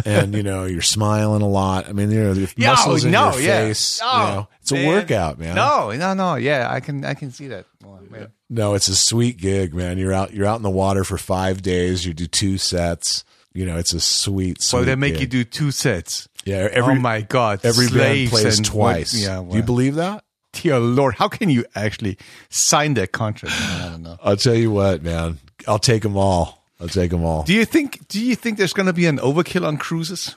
[0.06, 1.88] and you know you're smiling a lot.
[1.90, 3.60] I mean, you know, the Yeah, muscles oh, in no, your yeah.
[3.68, 4.00] face.
[4.02, 5.56] No, you know, it's a workout, man.
[5.56, 6.36] No, no, no.
[6.36, 7.66] Yeah, I can, I can see that.
[7.84, 8.28] Well, wait.
[8.50, 9.98] No, it's a sweet gig, man.
[9.98, 10.34] You're out.
[10.34, 12.06] You're out in the water for five days.
[12.06, 13.24] You do two sets.
[13.54, 14.62] You know, it's a sweet.
[14.62, 15.22] sweet So they make gig.
[15.22, 16.28] you do two sets.
[16.46, 17.62] Yeah, every oh my god!
[17.64, 19.14] every band plays twice.
[19.14, 20.24] what- yeah, Do you believe that?
[20.54, 22.18] dear Lord, how can you actually
[22.50, 23.56] sign that contract?
[23.60, 24.18] I don't know.
[24.24, 25.40] I'll tell you what, man.
[25.68, 26.63] I'll take them all.
[26.84, 27.44] I'll take them all.
[27.44, 28.08] Do you think?
[28.10, 30.36] Do you think there's going to be an overkill on cruises,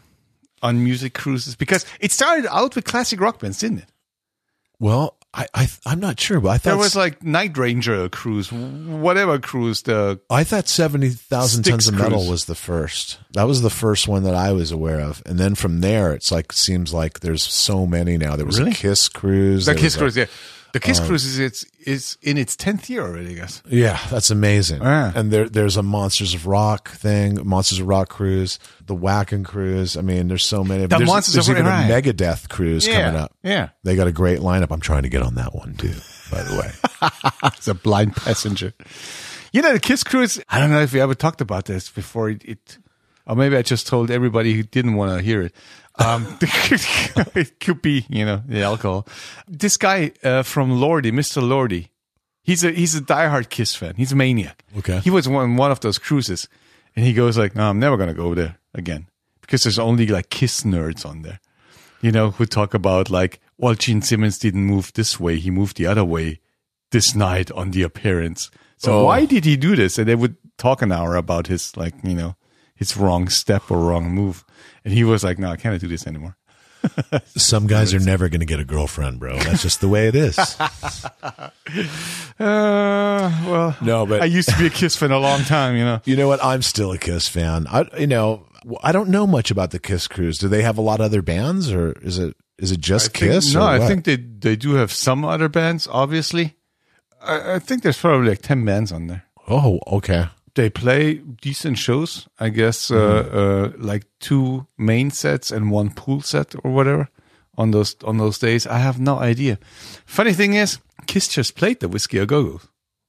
[0.63, 1.57] on music cruises?
[1.57, 3.89] Because it started out with classic rock bands, didn't it?
[4.79, 8.53] Well, I, I I'm not sure, but I thought There was like Night Ranger cruise,
[8.53, 9.83] whatever cruise.
[9.83, 12.31] The I thought seventy thousand tons of metal Cruise.
[12.31, 13.19] was the first.
[13.33, 16.31] That was the first one that I was aware of, and then from there, it's
[16.31, 18.37] like seems like there's so many now.
[18.37, 18.73] There was Really?
[18.73, 19.67] a Kiss cruise.
[19.67, 20.27] the Kiss was a- cruise, yeah.
[20.73, 23.63] The Kiss um, cruise is it's is in its tenth year already, I guess.
[23.67, 24.83] Yeah, that's amazing.
[24.83, 25.13] Yeah.
[25.15, 29.97] And there, there's a Monsters of Rock thing, Monsters of Rock cruise, the Wacken cruise.
[29.97, 30.83] I mean, there's so many.
[30.83, 31.71] The there's, Monsters there's of even a.
[31.71, 33.35] Megadeth cruise Yeah, coming up.
[33.43, 33.71] yeah.
[33.85, 34.71] they got a great lineup.
[34.71, 35.95] I'm trying to get on that one too.
[36.31, 37.11] By the way,
[37.57, 38.75] It's a blind passenger.
[39.53, 40.41] You know, the Kiss cruise.
[40.49, 42.31] I don't know if we ever talked about this before.
[42.31, 42.79] It, it
[43.27, 45.55] or maybe I just told everybody who didn't want to hear it.
[45.99, 46.39] Um,
[47.35, 49.07] it could be, you know, the alcohol.
[49.49, 51.43] This guy uh, from Lordi, Mr.
[51.43, 51.89] Lordi,
[52.43, 53.95] he's a he's a diehard Kiss fan.
[53.97, 54.63] He's a maniac.
[54.79, 55.01] Okay.
[55.01, 56.49] He was on one of those cruises,
[56.95, 59.07] And he goes like, "No, I'm never gonna go there again
[59.41, 61.41] because there's only like Kiss nerds on there,
[62.03, 65.77] you know, who talk about like, well, Gene Simmons didn't move this way; he moved
[65.79, 66.41] the other way
[66.91, 68.51] this night on the appearance.
[68.79, 69.05] So Oh.
[69.05, 69.99] why did he do this?
[69.99, 72.37] And they would talk an hour about his like, you know,
[72.75, 74.45] his wrong step or wrong move,
[74.85, 76.37] and he was like, "No, I can't do this anymore."
[77.37, 79.39] Some guys are never going to get a girlfriend, bro.
[79.39, 80.39] That's just the way it is.
[82.39, 85.85] Uh, well, No, but- I used to be a Kiss fan a long time, you
[85.85, 86.01] know.
[86.05, 86.45] You know what?
[86.45, 87.67] I'm still a Kiss fan.
[87.67, 88.47] I, you know,
[88.83, 90.39] I don't know much about the Kiss cruise.
[90.39, 93.19] Do they have a lot of other bands, or is it is it just I
[93.19, 93.55] think- Kiss?
[93.55, 95.89] no, or I think they they do have some other bands.
[95.91, 96.57] Obviously,
[97.23, 99.25] I, I think there's probably like ten bands on there.
[99.49, 100.29] Oh, okay.
[100.57, 102.91] They play decent shows, I guess.
[102.91, 107.09] Uh, uh, like two main sets and one pool set or whatever
[107.57, 108.67] on those on those days.
[108.67, 109.59] I have no idea.
[110.07, 112.61] Funny thing is, Kiss just played the Whisky a Go Go.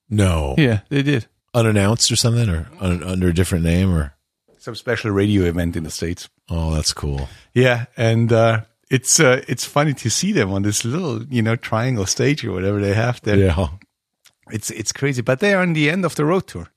[0.10, 4.14] No, Yeah, they did unannounced or something, or un, under a different name, or
[4.58, 6.30] some special radio event in the states.
[6.50, 7.28] oh, that's cool.
[7.54, 11.56] Yeah, and uh, it's uh, it's funny to see them on this little you know
[11.56, 13.38] triangle stage or whatever they have there.
[13.38, 13.68] Yeah.
[14.52, 16.68] It's it's crazy, but they are on the end of the road tour,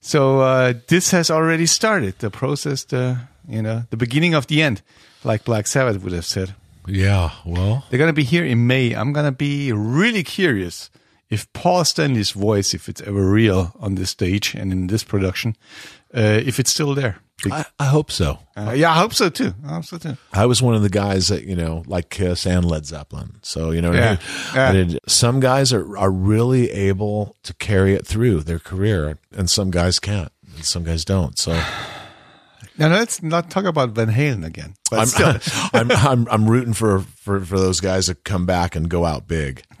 [0.00, 2.84] so uh, this has already started the process.
[2.84, 4.82] The you know the beginning of the end,
[5.24, 6.54] like Black Sabbath would have said.
[6.86, 7.30] Yeah.
[7.44, 8.92] Well, They're gonna be here in May.
[8.92, 10.90] I'm gonna be really curious
[11.28, 15.56] if Paul Stanley's voice, if it's ever real on this stage and in this production,
[16.14, 17.18] uh, if it's still there.
[17.50, 18.38] I, I hope so.
[18.56, 19.54] Uh, yeah, I hope so too.
[19.64, 20.16] I hope so too.
[20.32, 23.38] I was one of the guys that you know like Kiss and Led Zeppelin.
[23.42, 24.18] So you know, I Yeah.
[24.54, 29.48] I did, some guys are are really able to carry it through their career, and
[29.48, 31.38] some guys can't, and some guys don't.
[31.38, 31.52] So
[32.78, 34.74] Now let's not talk about Van Halen again.
[34.92, 35.08] I'm,
[35.72, 39.28] I'm I'm I'm rooting for for for those guys to come back and go out
[39.28, 39.62] big.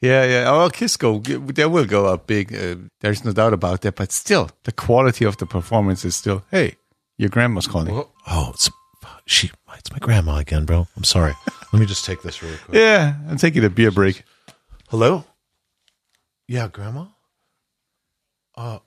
[0.00, 0.44] yeah, yeah.
[0.48, 2.54] Oh, well, Kiss go, they will go up big.
[2.54, 3.96] Uh, there's no doubt about that.
[3.96, 6.42] But still, the quality of the performance is still.
[6.50, 6.76] Hey,
[7.20, 8.04] your grandma's calling.
[8.26, 8.70] Oh, it's
[9.26, 9.50] she.
[9.76, 10.88] It's my grandma again, bro.
[10.96, 11.34] I'm sorry.
[11.72, 12.76] Let me just take this really quick.
[12.76, 14.24] Yeah, I'm taking a beer break.
[14.88, 15.24] Hello.
[16.48, 17.06] Yeah, grandma.
[18.56, 18.78] Uh,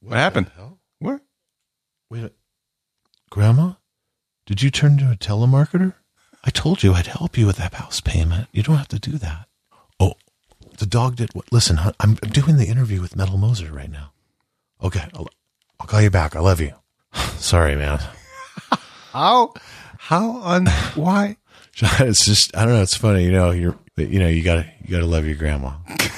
[0.00, 0.50] What happened?
[0.56, 0.78] hell?
[0.98, 1.20] What?
[2.10, 2.32] Wait, a-
[3.30, 3.74] Grandma,
[4.46, 5.94] did you turn into a telemarketer?
[6.44, 8.48] I told you I'd help you with that house payment.
[8.52, 9.48] You don't have to do that.
[10.00, 10.14] Oh,
[10.78, 11.52] the dog did what?
[11.52, 14.12] Listen, I'm doing the interview with Metal Moser right now.
[14.82, 15.08] Okay,
[15.80, 16.36] I'll, call you back.
[16.36, 16.72] I love you.
[17.36, 18.00] Sorry, man.
[19.12, 19.54] How?
[19.98, 20.66] How on?
[20.94, 21.36] Why?
[22.00, 22.82] It's just I don't know.
[22.82, 23.52] It's funny, you know.
[23.52, 25.74] You're you know you gotta you gotta love your grandma.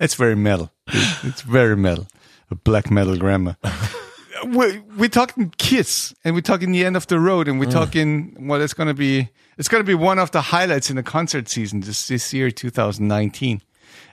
[0.00, 0.72] It's very metal.
[0.86, 2.06] It's very metal.
[2.50, 3.52] A black metal grandma.
[4.44, 8.34] we're, we're talking Kiss, and we're talking the end of the road, and we're talking
[8.48, 9.28] what it's going to be.
[9.58, 12.50] It's going to be one of the highlights in the concert season this this year,
[12.50, 13.60] 2019.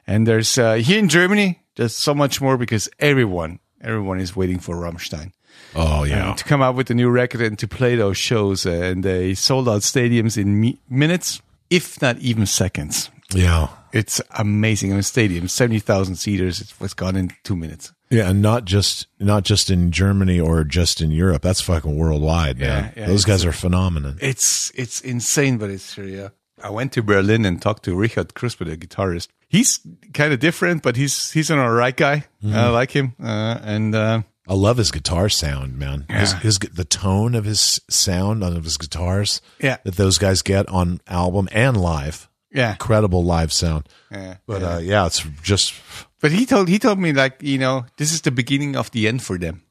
[0.06, 4.60] And there's uh, here in Germany, there's so much more because everyone, everyone is waiting
[4.60, 5.32] for Rammstein
[5.76, 6.34] Oh yeah.
[6.34, 8.66] to come out with a new record and to play those shows.
[8.66, 13.10] Uh, and they sold out stadiums in mi- minutes, if not even seconds.
[13.34, 13.68] Yeah.
[13.94, 16.62] It's amazing in a stadium, seventy thousand seaters.
[16.62, 17.92] It was gone in two minutes.
[18.10, 21.42] Yeah, and not just not just in Germany or just in Europe.
[21.42, 22.94] That's fucking worldwide, man.
[22.96, 24.18] Yeah, yeah, Those guys are phenomenon.
[24.22, 26.06] It's it's insane, but it's true.
[26.06, 26.30] Yeah,
[26.63, 29.28] I went to Berlin and talked to Richard Kruspe, the guitarist.
[29.48, 29.80] He's
[30.13, 32.26] kind of different, but he's he's an alright guy.
[32.43, 36.06] I like him, uh, and uh, I love his guitar sound, man.
[36.10, 36.39] His, Yeah.
[36.39, 39.78] his the tone of his sound of his guitars Yeah.
[39.84, 42.28] that those guys get on album and live.
[42.52, 43.88] yeah, Incredible live sound.
[44.12, 44.38] yeah.
[44.46, 45.74] But uh, yeah, it's just
[46.22, 49.08] But he told he told me like you know this is the beginning of the
[49.08, 49.62] end for them.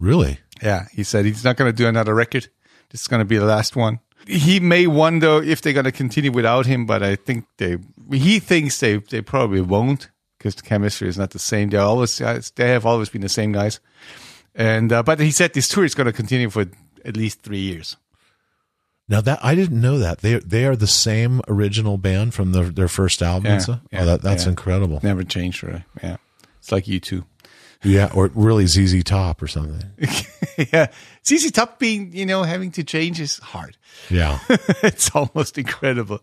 [0.00, 2.48] really Yeah, he said he's not going to do another record.
[2.90, 4.00] This is going to be the last one.
[4.26, 7.78] He may wonder if they're going to continue without him, but I think they.
[8.10, 11.70] He thinks they they probably won't because the chemistry is not the same.
[11.70, 13.80] They always they have always been the same guys,
[14.54, 16.66] and uh, but he said this tour is going to continue for
[17.04, 17.96] at least three years.
[19.08, 22.62] now that I didn't know that they they are the same original band from the,
[22.64, 23.46] their first album.
[23.46, 24.50] Yeah, and yeah, oh, that, that's yeah.
[24.50, 25.00] incredible.
[25.02, 25.84] Never changed, really.
[26.02, 26.16] Yeah,
[26.58, 27.24] it's like U2.
[27.84, 29.82] Yeah, or really ZZ Top or something.
[30.72, 30.86] yeah,
[31.26, 33.76] ZZ Top being you know having to change is hard.
[34.10, 34.38] Yeah,
[34.82, 36.20] it's almost incredible.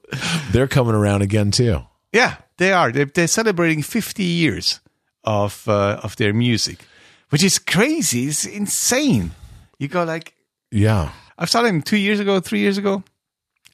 [0.51, 1.81] they're coming around again too.
[2.13, 2.91] Yeah, they are.
[2.91, 4.79] They're, they're celebrating 50 years
[5.23, 6.85] of uh, of their music,
[7.29, 8.25] which is crazy.
[8.25, 9.31] It's insane.
[9.79, 10.33] You go like,
[10.71, 13.03] Yeah, I saw them two years ago, three years ago.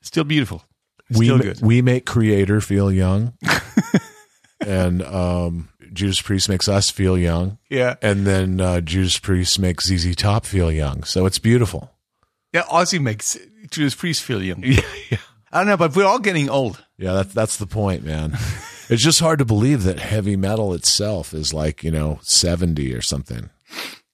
[0.02, 0.62] Still beautiful.
[1.10, 1.62] we Still ma- good.
[1.62, 3.34] we make Kreator feel young,
[4.66, 9.88] and um, Judas Priest makes us feel young, Yeah, and then uh, Judas Priest makes
[9.88, 11.04] ZZ Top feel young.
[11.04, 11.92] So it's beautiful.
[12.54, 12.64] yeah.
[12.64, 13.38] Ozzy makes
[13.70, 14.64] Judas Priest feel young.
[14.64, 14.82] Yeah,
[15.12, 15.18] yeah.
[15.52, 16.84] I don't know, but we're all getting old.
[16.98, 18.32] Yeah, that's that's the point, man.
[18.90, 23.02] it's just hard to believe that heavy metal itself is like you know seventy or
[23.02, 23.50] something.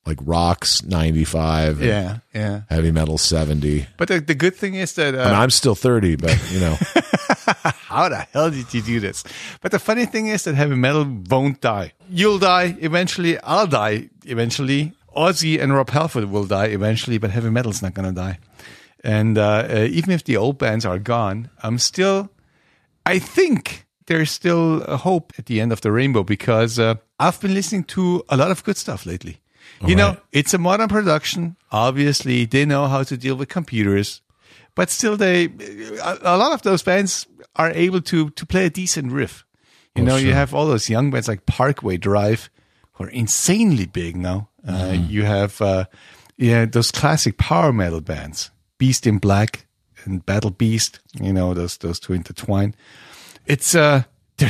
[0.06, 2.62] like rock's 95 Yeah, yeah.
[2.70, 5.76] heavy metal 70 But the, the good thing is that uh, I mean, i'm still
[5.76, 6.76] 30 but you know
[7.88, 9.24] how the hell did you do this?
[9.62, 11.94] But the funny thing is that heavy metal won't die.
[12.10, 13.40] You'll die eventually.
[13.40, 14.94] I'll die eventually.
[15.16, 18.40] Ozzy and Rob Halford will die eventually, but heavy metal's not going to die.
[19.04, 22.30] And uh, uh, even if the old bands are gone, I'm still.
[23.06, 27.40] I think there's still a hope at the end of the rainbow because uh, I've
[27.42, 29.40] been listening to a lot of good stuff lately.
[29.86, 31.58] you know, it's a modern production.
[31.72, 34.22] Obviously, they know how to deal with computers,
[34.76, 35.46] but still, they
[36.02, 39.46] a, lot of those bands are able to to play a decent riff.
[39.96, 42.50] You know, you have all those young bands like Parkway Drive,
[42.94, 44.50] who are insanely big now.
[44.68, 45.86] Uh, you have uh,
[46.38, 49.68] yeah those classic power metal bands, Beast in Black
[50.06, 51.00] and Battle Beast.
[51.22, 52.74] You know, those those two intertwine.
[53.46, 54.04] It's uh,
[54.38, 54.50] they're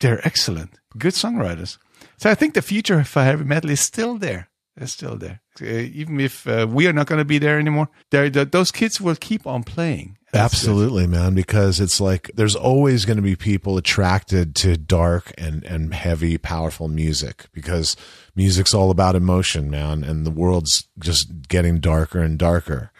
[0.00, 1.78] they're excellent, good songwriters.
[2.18, 4.48] So I think the future for heavy metal is still there.
[4.76, 7.88] They're still there, uh, even if uh, we are not going to be there anymore.
[8.10, 10.18] There, the, those kids will keep on playing.
[10.32, 10.70] That's good.
[10.70, 15.62] Absolutely, man, because it's like there's always going to be people attracted to dark and,
[15.62, 17.96] and heavy, powerful music because
[18.34, 22.90] music's all about emotion, man, and the world's just getting darker and darker.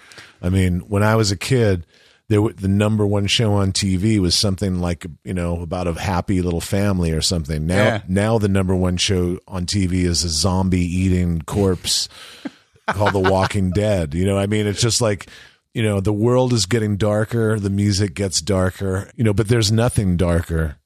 [0.40, 1.86] I mean, when I was a kid,
[2.28, 5.92] there w- the number one show on TV was something like you know about a
[5.92, 7.66] happy little family or something.
[7.66, 8.02] Now, Yeah.
[8.08, 12.08] now the number one show on TV is a zombie eating corpse
[12.88, 14.14] called The Walking Dead.
[14.14, 15.26] You know, I mean, it's just like,
[15.74, 19.72] you know, the world is getting darker, the music gets darker, you know, but there's
[19.72, 20.76] nothing darker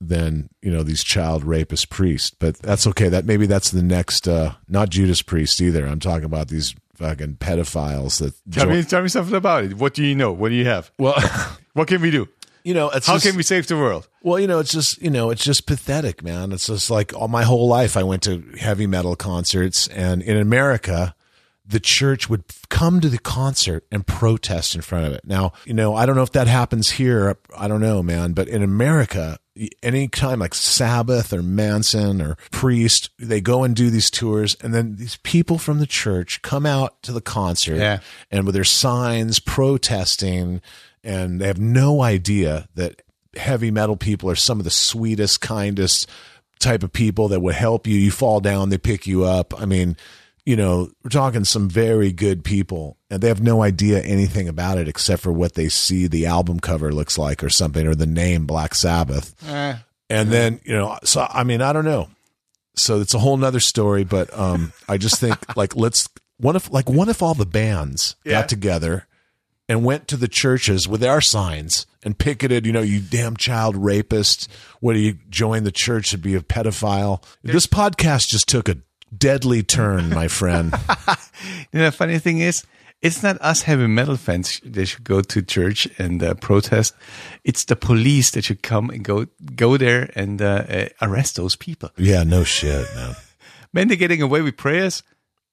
[0.00, 2.30] than, you know, these child rapist priests.
[2.38, 3.08] But that's okay.
[3.08, 5.86] That maybe that's the next uh not Judas Priest either.
[5.86, 9.74] I'm talking about these fucking pedophiles that Tell join- me, tell me something about it.
[9.74, 10.32] What do you know?
[10.32, 10.90] What do you have?
[10.98, 11.14] well
[11.74, 12.28] What can we do?
[12.62, 14.06] you know, it's How just, can we save the world?
[14.22, 16.52] Well, you know, it's just you know, it's just pathetic, man.
[16.52, 20.36] It's just like all my whole life, I went to heavy metal concerts, and in
[20.36, 21.14] America,
[21.64, 25.22] the church would come to the concert and protest in front of it.
[25.24, 27.38] Now, you know, I don't know if that happens here.
[27.56, 28.32] I don't know, man.
[28.32, 29.38] But in America,
[29.82, 34.72] any time like Sabbath or Manson or Priest, they go and do these tours, and
[34.72, 37.98] then these people from the church come out to the concert Yeah.
[38.30, 40.60] and with their signs protesting,
[41.02, 43.02] and they have no idea that
[43.36, 46.08] heavy metal people are some of the sweetest, kindest
[46.58, 47.96] type of people that would help you.
[47.96, 49.58] You fall down, they pick you up.
[49.60, 49.96] I mean,
[50.46, 54.78] you know, we're talking some very good people, and they have no idea anything about
[54.78, 58.06] it except for what they see the album cover looks like or something, or the
[58.06, 59.34] name Black Sabbath.
[59.46, 59.76] Eh,
[60.08, 62.08] And then, you know, so I mean, I don't know.
[62.76, 66.72] So it's a whole nother story, but um, I just think like let's what if
[66.72, 68.40] like what if all the bands Yeah.
[68.40, 69.06] got together
[69.68, 73.76] and went to the churches with our signs and picketed, you know, you damn child
[73.76, 74.48] rapist.
[74.80, 77.22] What do you join the church to be a pedophile?
[77.42, 78.78] This podcast just took a
[79.16, 80.74] deadly turn, my friend.
[81.72, 82.64] You know, the funny thing is,
[83.00, 86.94] it's not us heavy metal fans that should go to church and uh, protest.
[87.44, 91.56] It's the police that should come and go go there and uh, uh, arrest those
[91.56, 91.90] people.
[91.96, 93.14] yeah, no shit, man.
[93.72, 95.02] Men, they're getting away with prayers.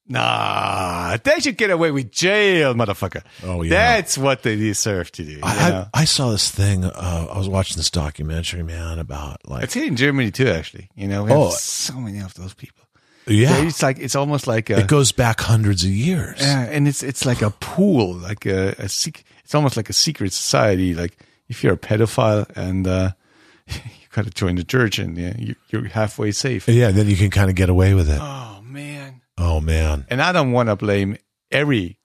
[0.10, 3.24] Nah, they should get away with jail, motherfucker.
[3.44, 3.70] Oh, yeah.
[3.70, 5.40] That's what they deserve to do.
[5.44, 5.72] I.
[5.94, 6.84] I, I saw this thing.
[6.86, 10.90] Uh, I was watching this documentary, man, about like It's here in Germany too, actually.
[10.96, 11.50] You know, we have Oh.
[11.52, 12.84] so many of those people.
[13.28, 16.40] Yeah, It's like it's almost like a it goes back hundreds of years.
[16.40, 20.34] Yeah, and it's it's like a pool, like a, a it's almost like a secret
[20.34, 20.94] society.
[20.94, 21.18] Like
[21.50, 23.12] if you're a pedophile and uh,
[23.68, 26.68] you got to join the church, and yeah, you, you're halfway safe.
[26.68, 28.20] Yeah, then you can kind of get away with it.
[28.22, 29.22] Oh man!
[29.38, 30.06] Oh man.
[30.10, 31.18] And I don't want to blame
[31.52, 31.98] every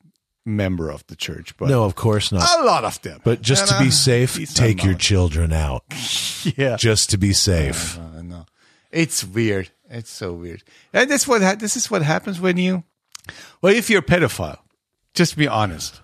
[0.44, 2.42] member of the church, but No, of course not.
[2.58, 3.20] a lot of them.
[3.24, 5.84] But just to And, be uh, safe, take your children out.
[6.56, 6.76] yeah.
[6.76, 7.96] Just to be safe.
[7.98, 8.44] Uh, no,
[8.92, 9.70] it's weird.
[9.90, 10.62] It's so weird.
[10.92, 12.84] And that's what ha- this is what happens when you,
[13.60, 14.58] well, if you're a pedophile,
[15.14, 16.00] just be honest.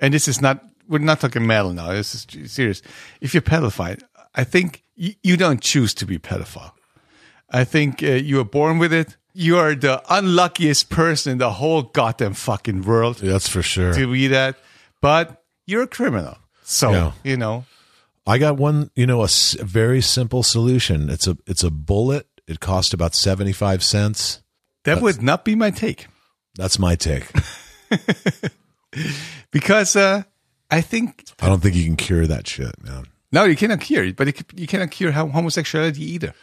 [0.00, 0.64] And this is not.
[0.88, 1.92] We're not talking metal now.
[1.92, 2.82] This is serious.
[3.20, 4.00] If you're pedophile,
[4.34, 6.72] I think you, you don't choose to be pedophile.
[7.48, 9.16] I think uh, you were born with it.
[9.32, 13.94] You are the unluckiest person in the whole goddamn fucking world That's for sure.
[13.94, 14.56] to be that.
[15.00, 16.36] But you're a criminal.
[16.64, 17.12] So, Yeah.
[17.24, 17.64] you know,
[18.26, 21.10] I got one, you know, a, s- a very simple solution.
[21.10, 22.26] It's a it's a bullet.
[22.46, 24.42] It cost about 75 cents.
[24.84, 26.06] that would not be my take.
[26.56, 27.30] That's my take.
[29.50, 30.22] Because uh,
[30.70, 33.06] I think I don't think you can cure that shit, man.
[33.30, 36.34] No, you cannot cure it, but it, you cannot cure hom- homosexuality either.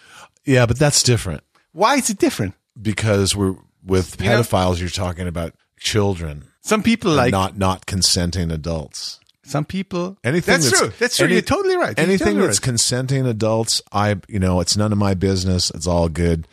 [0.46, 2.56] Yeah, but that's different Why is it different?
[2.82, 3.56] because we're
[3.86, 9.20] with You know- pedophiles you're talking about children, Some people like not not consenting adults.
[9.50, 10.18] Some people.
[10.24, 10.92] Anything that's, true.
[11.00, 11.26] That's true.
[11.26, 11.98] any- You're totally right.
[11.98, 12.64] You're Anything totally that's right.
[12.66, 15.70] consenting adults, I you know, it's none of my business.
[15.72, 16.48] It's all good.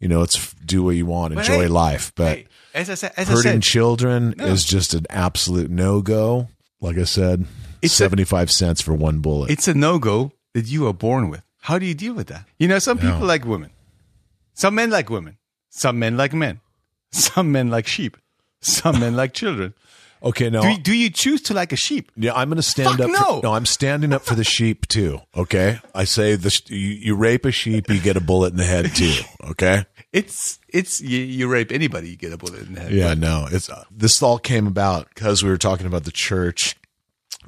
[0.00, 2.12] You know, it's do what you want, But enjoy hey, life.
[2.16, 6.02] But Hey, as I said, as I hurting said, children is just an absolute no
[6.02, 6.48] go.
[6.80, 7.46] Like I said,
[7.82, 9.50] It's seventy five cents for one bullet.
[9.50, 11.42] it's a no go that you are born with.
[11.62, 12.44] How do you deal with that?
[12.58, 13.70] You know, some people like women,
[14.54, 15.38] some men like women,
[15.70, 16.60] some men like men,
[17.12, 18.16] some men like sheep,
[18.60, 19.74] some men like children.
[20.22, 22.10] Okay, no, Do you, do you choose to like a sheep?
[22.16, 23.10] Yeah, I'm going to stand Fuck up.
[23.10, 23.40] no.
[23.40, 25.20] For, no, I'm standing up for the sheep too.
[25.36, 28.64] Okay, I say the you, you rape a sheep, you get a bullet in the
[28.64, 29.14] head too.
[29.50, 29.84] Okay.
[30.12, 32.92] It's it's you, you rape anybody, you get a bullet in the head.
[32.92, 36.76] Yeah, no, it's uh, this all came about because we were talking about the church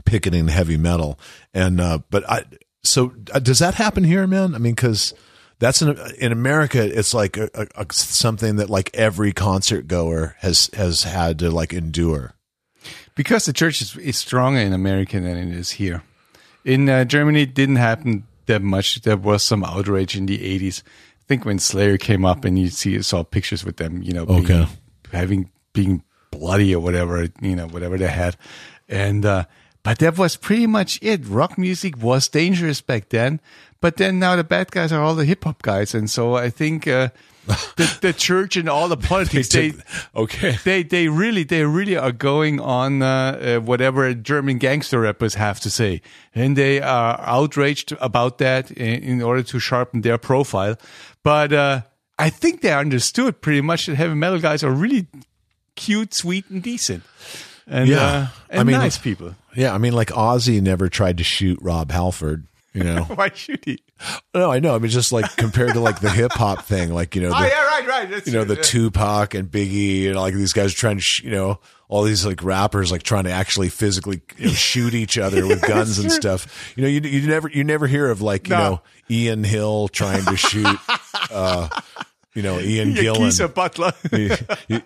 [0.04, 1.18] picketing heavy metal,
[1.52, 2.44] and uh, but I
[2.82, 4.54] so uh, does that happen here, man?
[4.54, 5.12] I mean, because
[5.58, 10.36] that's in in America, it's like a, a, a- something that like every concert goer
[10.40, 12.34] has has had to like endure.
[13.14, 16.02] Because the church is, is stronger in America than it is here.
[16.64, 19.02] In uh, Germany, it didn't happen that much.
[19.02, 20.82] There was some outrage in the 80s.
[20.82, 24.26] I think when Slayer came up and you see saw pictures with them, you know,
[24.26, 24.66] being, Okay.
[25.12, 28.36] having being bloody or whatever, you know, whatever they had,
[28.88, 29.44] and uh,
[29.84, 31.24] but that was pretty much it.
[31.26, 33.38] Rock music was dangerous back then,
[33.80, 36.50] but then now the bad guys are all the hip hop guys, and so I
[36.50, 37.10] think uh,
[37.76, 39.74] the, the church and all the politics they
[40.16, 40.56] okay.
[40.64, 43.06] they they really they really are going on uh,
[43.58, 46.00] uh, whatever German gangster rappers have to say,
[46.34, 50.76] and they are outraged about that in, in order to sharpen their profile.
[51.22, 51.82] But uh,
[52.18, 55.06] I think they understood pretty much that heavy metal guys are really
[55.76, 57.02] cute, sweet, and decent,
[57.66, 58.00] and Yeah.
[58.02, 59.34] uh, and I mean- nice people.
[59.56, 62.46] Yeah, I mean, like Ozzy never tried to shoot Rob Halford.
[62.72, 63.78] You know, Why shoot he?
[64.34, 64.74] no, I know.
[64.74, 67.36] I mean, just like compared to like the hip hop thing, like you know, the,
[67.36, 68.10] Oh yeah, right, right.
[68.10, 68.62] That's you know, true, the yeah.
[68.62, 72.42] Tupac and Biggie, and like these guys trying to, sh- you know, all these like
[72.42, 76.72] rappers like trying to actually physically you know, shoot each other with guns and stuff.
[76.76, 80.24] You know, you you never you never hear of like you know Ian Hill trying
[80.24, 80.78] to shoot,
[81.30, 81.68] uh,
[82.34, 83.36] you know, Ian Gillan.
[83.38, 83.92] Keith Butler.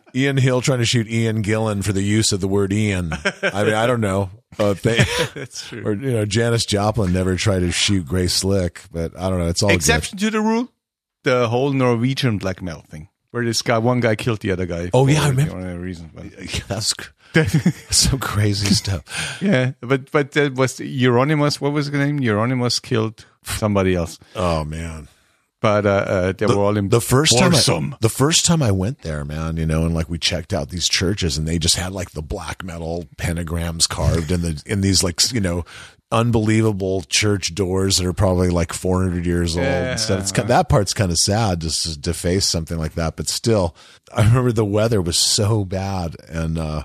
[0.15, 3.13] Ian Hill trying to shoot Ian Gillan for the use of the word Ian.
[3.43, 4.31] I mean, I don't know.
[4.59, 4.99] Uh, they,
[5.35, 5.83] That's true.
[5.85, 9.47] or you know, Janis Joplin never tried to shoot Grace Slick, but I don't know.
[9.49, 9.77] It's all good.
[9.77, 10.69] Exception to the rule,
[11.25, 14.91] the whole Norwegian black metal thing, where this guy, one guy killed the other guy.
[14.93, 15.79] Oh, for yeah, I remember.
[15.79, 16.11] reason.
[16.69, 16.95] That's
[17.95, 19.39] some crazy stuff.
[19.43, 21.61] yeah, but but that was Euronymous.
[21.61, 22.21] What was his name?
[22.21, 24.19] Euronymous killed somebody else.
[24.35, 25.09] Oh man.
[25.61, 27.53] But uh, uh, they were all in the first time
[27.95, 30.69] I, the first time I went there, man, you know, and like we checked out
[30.69, 34.83] these churches and they just had like the black metal pentagrams carved in the in
[34.83, 35.65] these like you know
[36.11, 40.21] unbelievable church doors that are probably like 400 years old and stuff.
[40.21, 43.77] It's, that part's kind of sad just to deface something like that, but still,
[44.15, 46.85] I remember the weather was so bad and uh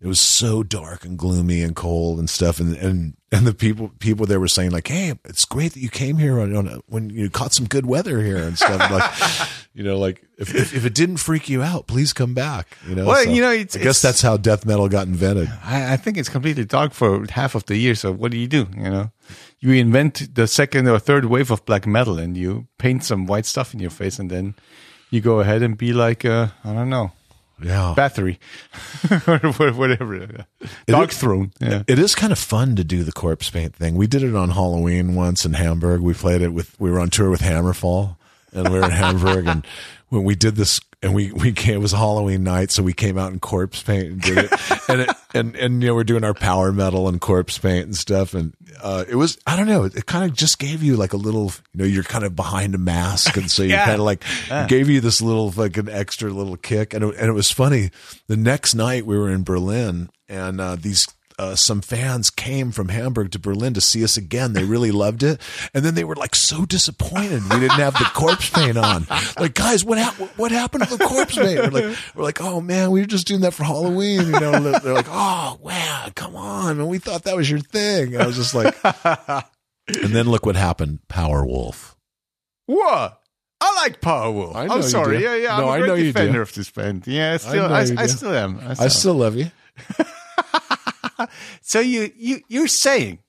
[0.00, 3.90] it was so dark and gloomy and cold and stuff and and and the people
[3.98, 6.76] people there were saying like hey it's great that you came here on, on a,
[6.86, 10.74] when you caught some good weather here and stuff like you know like if, if
[10.74, 13.74] if it didn't freak you out please come back you know Well, you know, it's-
[13.76, 17.24] i guess that's how death metal got invented I, I think it's completely dark for
[17.30, 17.94] half of the year.
[17.94, 18.66] So what do you do?
[18.76, 19.10] You know,
[19.60, 23.46] you invent the second or third wave of black metal, and you paint some white
[23.46, 24.54] stuff in your face, and then
[25.10, 27.10] you go ahead and be like, uh, I don't know,
[27.62, 28.38] yeah Bathory
[29.62, 30.46] or whatever,
[30.86, 31.52] Darkthrone.
[31.60, 31.82] Yeah.
[31.86, 33.94] It is kind of fun to do the corpse paint thing.
[33.94, 36.00] We did it on Halloween once in Hamburg.
[36.00, 38.16] We played it with, we were on tour with Hammerfall
[38.52, 39.66] and we were in Hamburg and
[40.08, 42.70] when we did this and we, we came, it was a Halloween night.
[42.70, 44.52] So we came out in corpse paint and did it.
[44.88, 47.96] and it, and, and, you know, we're doing our power metal and corpse paint and
[47.96, 48.32] stuff.
[48.32, 51.12] And, uh, it was, I don't know, it, it kind of just gave you like
[51.12, 53.36] a little, you know, you're kind of behind a mask.
[53.36, 53.84] And so you Yeah.
[53.84, 56.94] kind of like it gave you this little, like an extra little kick.
[56.94, 57.90] And it, and it was funny.
[58.26, 61.06] The next night we were in Berlin and, uh, these,
[61.38, 64.52] uh, some fans came from Hamburg to Berlin to see us again.
[64.54, 65.40] They really loved it,
[65.74, 69.06] and then they were like so disappointed we didn't have the corpse paint on.
[69.38, 71.58] Like, guys, what hap- what happened to the corpse paint?
[71.60, 74.22] We're like, we're like, oh man, we were just doing that for Halloween.
[74.26, 78.14] You know, they're like, oh wow, come on, and we thought that was your thing.
[78.14, 81.94] And I was just like, and then look what happened, Powerwolf.
[82.66, 83.20] What?
[83.60, 84.54] I like Powerwolf.
[84.56, 85.18] I know I'm you sorry.
[85.18, 85.24] do.
[85.24, 85.54] Yeah, yeah.
[85.56, 86.12] I'm No, a I great know you do.
[86.12, 87.06] defender of this band.
[87.06, 88.58] Yeah, I still, know I, I, still am.
[88.60, 89.50] I still, I still love you.
[91.62, 93.20] So you, you, you're saying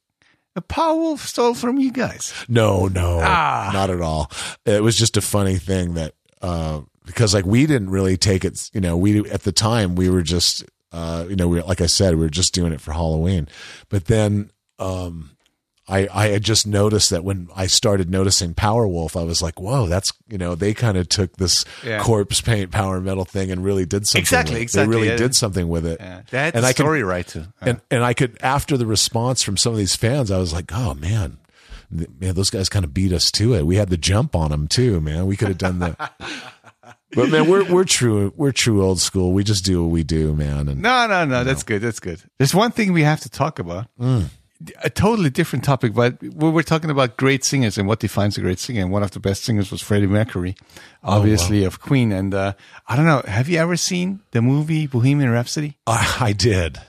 [0.56, 2.34] the Powerwolf stole from you guys?
[2.48, 3.70] No, no, Ah.
[3.74, 4.32] not at all.
[4.66, 8.70] It was just a funny thing that uh, because like we didn't really take it.
[8.74, 11.86] You know, we at the time we were just uh, you know we like I
[11.86, 13.48] said we were just doing it for Halloween,
[13.90, 15.32] but then um,
[15.90, 19.88] I I had just noticed that when I started noticing Powerwolf, I was like, whoa,
[19.88, 22.02] that's you know they kind of took this Yeah.
[22.02, 24.22] corpse paint power metal thing and really did something.
[24.22, 24.64] Exactly, with it.
[24.64, 25.18] exactly, They really yeah.
[25.18, 26.00] did something with it.
[26.02, 27.46] Yeah, they had And the I story right too.
[27.62, 30.72] and and I could after the response from some of these fans, I was like,
[30.74, 31.38] oh man,
[31.90, 33.66] man, those guys kind of beat us to it.
[33.66, 35.26] We had the jump on them too, man.
[35.26, 36.14] We could have done that.
[37.14, 39.32] But man, we're we're true we're true old school.
[39.32, 40.68] We just do what we do, man.
[40.68, 41.46] And No, no, no.
[41.46, 41.82] That's good.
[41.82, 42.22] That's good.
[42.38, 43.88] There's one thing we have to talk about.
[44.00, 44.26] Mm.
[44.84, 48.41] A totally different topic, but we we're talking about great singers and what defines a
[48.41, 48.82] great singer.
[48.82, 50.55] And one of the best singers was Freddie Mercury,
[51.03, 52.12] obviously of Queen.
[52.12, 52.53] And uh,
[52.88, 53.22] I don't know.
[53.28, 55.78] Have you ever seen the movie Bohemian Rhapsody?
[55.86, 56.80] I, I did.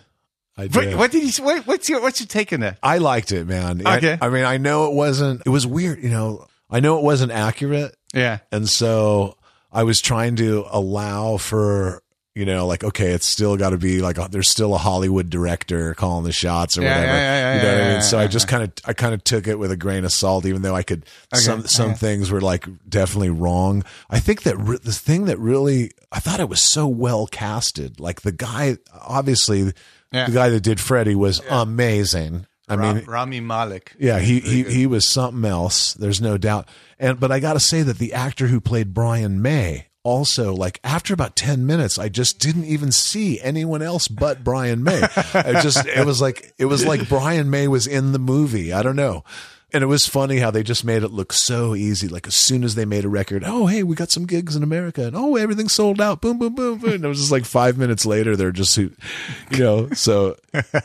[0.57, 0.97] I did.
[0.97, 1.45] what did you?
[1.45, 2.79] What, what's your What's your take on that?
[2.83, 3.83] I liked it, man.
[3.87, 4.19] I- Okay.
[4.21, 5.43] I, mean, I know it wasn't.
[5.45, 6.47] It was weird, you know.
[6.71, 9.37] I know it wasn't accurate, Yeah, and so
[9.73, 12.03] I was trying to allow for
[12.39, 15.29] you know, like okay, it's still got to be like uh, there's still a Hollywood
[15.29, 17.13] director calling the shots or Yeah, whatever.
[17.13, 18.03] yeah, yeah, you know yeah, what I mean?
[18.03, 20.47] So I just kind of I kind of took it with a grain of salt,
[20.47, 21.99] even though I could some some okay.
[21.99, 23.85] things were like definitely wrong.
[24.09, 27.99] I think that re- the thing that really I thought it was so well casted.
[28.01, 29.75] Like the guy, obviously, the
[30.13, 32.47] guy that did Freddie was amazing.
[32.71, 33.95] I mean, Rami Malek.
[33.99, 35.95] yeah, he he he was something else.
[35.95, 36.69] There's no doubt.
[36.99, 40.81] And but I got to say that the actor who played Brian May also like
[40.85, 45.03] after about 10 minutes I just didn't even see anyone else but Brian May.
[45.35, 48.73] I just it was like it was like Brian May was in the movie.
[48.73, 49.25] I don't know.
[49.71, 52.09] And it was funny how they just made it look so easy.
[52.09, 54.63] Like as soon as they made a record, oh hey, we got some gigs in
[54.63, 56.23] America, and oh everything's sold out.
[56.23, 56.93] Boom, boom, boom, boom.
[56.95, 58.91] And it was just like five minutes later, they're just, you
[59.53, 59.91] know.
[59.91, 60.37] So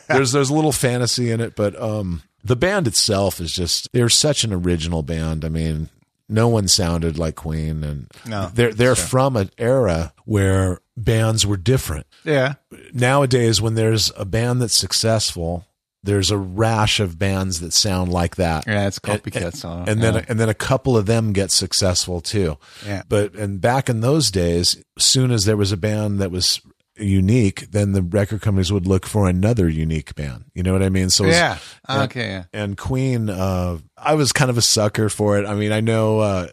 [0.08, 4.10] there's there's a little fantasy in it, but um, the band itself is just they're
[4.10, 5.46] such an original band.
[5.46, 5.88] I mean,
[6.34, 11.56] no one sounded like Queen, and No, they're they're from an era where bands were
[11.56, 12.54] different Yeah,
[12.92, 15.66] nowadays when there's a band that's successful
[16.02, 18.86] there's a rash of bands that sound like that yeah.
[18.86, 19.88] It's copycat song.
[19.88, 20.24] and then yeah.
[20.28, 23.02] and then a couple of them get successful too Yeah.
[23.08, 26.60] but and back in those days as soon as there was a band that was
[26.96, 30.88] unique then the record companies would look for another unique band you know what i
[30.88, 31.58] mean so was- yeah.
[31.88, 32.26] and- Okay.
[32.28, 32.44] Yeah.
[32.52, 35.46] and Queen, uh, I was kind of a sucker for it.
[35.46, 36.46] I mean, I know uh,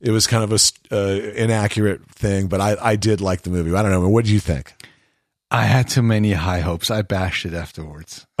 [0.00, 3.74] it was kind of a uh, inaccurate thing, but I, I did like the movie.
[3.74, 4.08] I don't know.
[4.08, 4.72] What did you think?
[5.50, 6.90] I had too many high hopes.
[6.90, 8.26] I bashed it afterwards.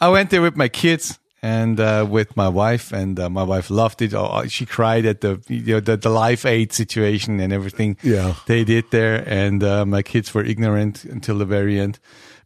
[0.00, 3.70] I went there with my kids and uh, with my wife, and uh, my wife
[3.70, 4.12] loved it.
[4.14, 7.96] Oh, she cried at the you know the, the Live Aid situation and everything.
[8.02, 8.34] Yeah.
[8.46, 11.98] they did there, and uh, my kids were ignorant until the very end.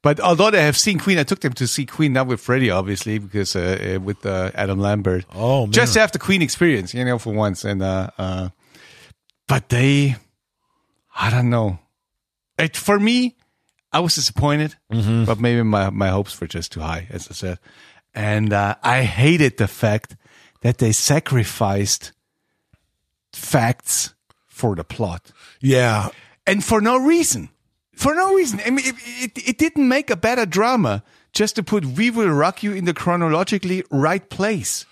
[0.04, 2.70] But although they have seen Queen, I took them to see Queen not with Freddie,
[2.70, 5.24] obviously, because uh, uh, with uh, Adam Lambert.
[5.34, 5.72] Oh, man.
[5.72, 7.64] just to have the Queen experience, you know, for once.
[7.64, 8.50] And uh, uh,
[9.48, 10.16] but they,
[11.16, 11.78] I don't know.
[12.58, 13.36] It for me,
[13.92, 17.58] I was disappointed, but maybe my my hopes were just too high, as I said.
[18.14, 20.16] And uh, I hated the fact
[20.60, 22.12] that they sacrificed
[23.32, 24.14] facts
[24.46, 26.08] for the plot Yeah.
[26.46, 27.48] and for no reason.
[27.96, 28.60] For no reason.
[28.64, 28.94] I mean, it,
[29.36, 31.02] it, it didn't make a better drama
[31.32, 34.84] just to put "We Will Rock You" in the chronologically right place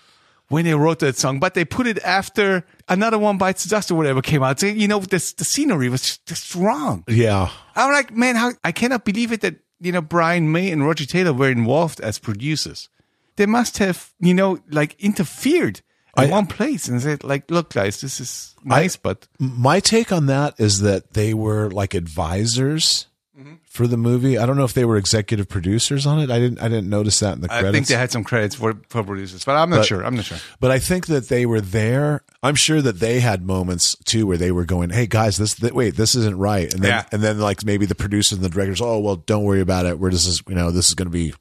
[0.47, 3.91] when they wrote that song, but they put it after another one bites the dust
[3.91, 4.59] or whatever came out.
[4.59, 7.03] So, you know, this, the scenery was just wrong.
[7.07, 7.49] Yeah.
[7.75, 11.05] I'm like, man, how I cannot believe it that you know Brian May and Roger
[11.05, 12.87] Taylor were involved as producers.
[13.35, 15.81] They must have, you know, like interfered
[16.17, 20.11] in I- one place and said, like, look, guys, this is nice, but My take
[20.11, 23.53] on that is that they were like advisors Mm-hmm.
[23.67, 24.37] for the movie.
[24.37, 26.29] I don't know if they were executive producers on it.
[26.29, 26.61] I didn't.
[26.61, 27.67] I didn't notice that in the Credits.
[27.67, 30.05] I think they had some credits for, for producers, but I'm not But- sure.
[30.05, 30.37] I'm not sure.
[30.59, 32.21] But I think that they were there.
[32.43, 35.73] I'm sure that they had moments too where they were going, "Hey guys, this th-
[35.73, 37.05] wait, this isn't right." And then Yeah.
[37.11, 39.97] and then like maybe the producers and the directors, "Oh, well, don't worry about it.
[39.97, 41.33] We're just you know, this is going to be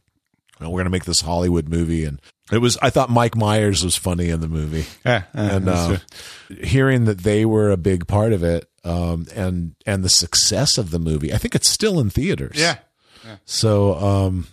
[0.62, 3.84] know, we're going to make this Hollywood movie." And it was I thought Mike Myers
[3.84, 4.86] was funny in the movie.
[5.04, 5.96] Yeah, yeah, and uh,
[6.62, 10.90] hearing that they were a big part of it um, and and the success of
[10.90, 11.32] the movie.
[11.32, 12.56] I think it's still in theaters.
[12.58, 12.76] Yeah.
[13.44, 14.48] So um,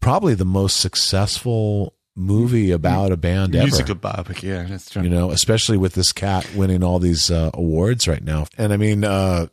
[0.00, 4.50] probably the most successful movie about a band ever Musical barbecue.
[4.50, 5.02] Yeah, that's true.
[5.02, 8.46] you know, especially with this cat winning all these uh, awards right now.
[8.58, 9.46] And I mean, uh,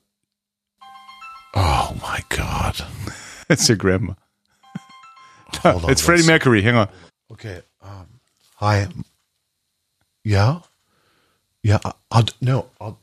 [1.56, 2.82] oh my God.
[3.48, 4.14] That's your grandma.
[5.64, 6.62] Hold on it's Freddie Mercury.
[6.62, 6.90] Hang on.
[7.32, 7.62] Okay.
[7.82, 8.08] Um,
[8.56, 8.88] hi.
[10.24, 10.60] Yeah.
[11.64, 11.80] Yeah.
[11.84, 12.70] I- I'll no.
[12.80, 13.00] I'll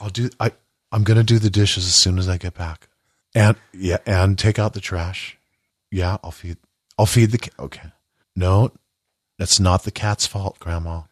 [0.00, 0.30] I'll do.
[0.40, 0.52] I
[0.92, 2.88] I'm gonna do the dishes as soon as I get back.
[3.34, 5.36] And yeah, and take out the trash.
[5.90, 6.56] Yeah, I'll feed.
[6.98, 7.54] I'll feed the cat.
[7.58, 7.92] Okay.
[8.34, 8.72] No,
[9.38, 11.02] that's not the cat's fault, Grandma.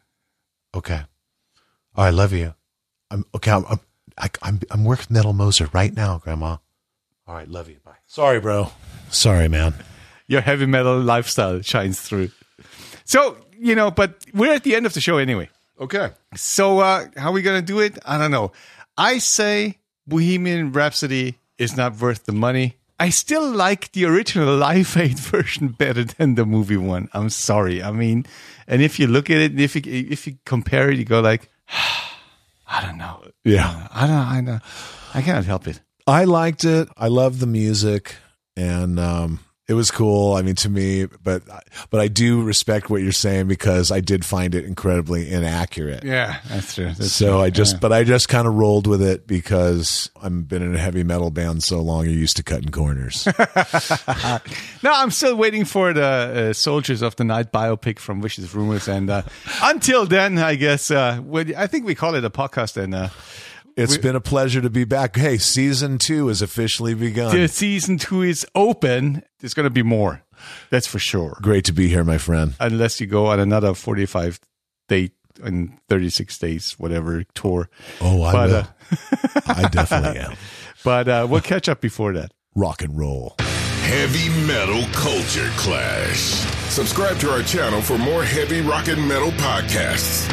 [0.75, 1.03] Okay.
[1.95, 2.55] I love you.
[3.11, 3.51] I'm okay.
[3.51, 3.81] I'm I'm
[4.18, 6.57] I, I'm I'm working with Metal Moser right now, Grandma.
[7.27, 7.77] All right, love you.
[7.85, 7.93] Bye.
[8.07, 8.70] Sorry, bro.
[9.11, 9.75] Sorry, man.
[10.27, 12.31] Your heavy metal lifestyle shines through.
[13.05, 15.51] So, you know, but we're at the end of the show anyway.
[15.81, 16.11] Okay.
[16.35, 17.99] So, uh, how are we going to do it?
[18.05, 18.53] I don't know.
[18.97, 22.77] I say Bohemian Rhapsody is not worth the money.
[22.99, 27.09] I still like the original Live Aid version better than the movie one.
[27.12, 27.83] I'm sorry.
[27.83, 28.25] I mean,
[28.66, 31.51] and if you look at it, if you, if you compare it, you go like,
[32.66, 33.22] I don't know.
[33.45, 33.89] Yeah.
[33.93, 34.16] I don't.
[34.16, 34.59] I know.
[35.12, 35.81] I cannot help it.
[36.07, 36.89] I liked it.
[36.97, 38.16] I love the music,
[38.57, 40.35] and um, it was cool.
[40.35, 41.43] I mean, to me, but
[41.91, 46.05] but I do respect what you're saying because I did find it incredibly inaccurate.
[46.05, 46.87] Yeah, that's true.
[46.93, 47.41] That's So true.
[47.41, 47.79] I just, Yeah.
[47.81, 51.31] but I just kind of rolled with it because I've been in a heavy metal
[51.31, 52.05] band so long.
[52.05, 53.27] You're used to cutting corners.
[54.83, 56.03] No, I'm still waiting for the
[56.51, 59.23] uh, Soldiers of the Night biopic from Vicious Rumors, and uh,
[59.62, 61.21] until then, I guess uh,
[61.57, 62.77] I think we call it a podcast.
[62.77, 62.95] And
[63.79, 65.16] uh, It's been a pleasure to be back.
[65.16, 67.35] Hey, season two has officially begun.
[67.37, 69.22] the season two is open.
[69.41, 70.22] There's going to be more.
[70.70, 71.39] That's for sure.
[71.43, 72.55] Great to be here, my friend.
[72.61, 74.41] Unless you go on another 45
[74.89, 75.11] day
[75.43, 77.68] and 36 days, whatever tour.
[78.01, 78.57] Oh, I But, will.
[78.57, 80.35] uh, I definitely am.
[80.85, 82.33] But uh, we'll catch up before that.
[82.55, 83.37] Rock and roll.
[83.39, 86.18] Heavy Metal Culture Clash.
[86.70, 90.29] Subscribe to our channel for more heavy rock and metal podcasts.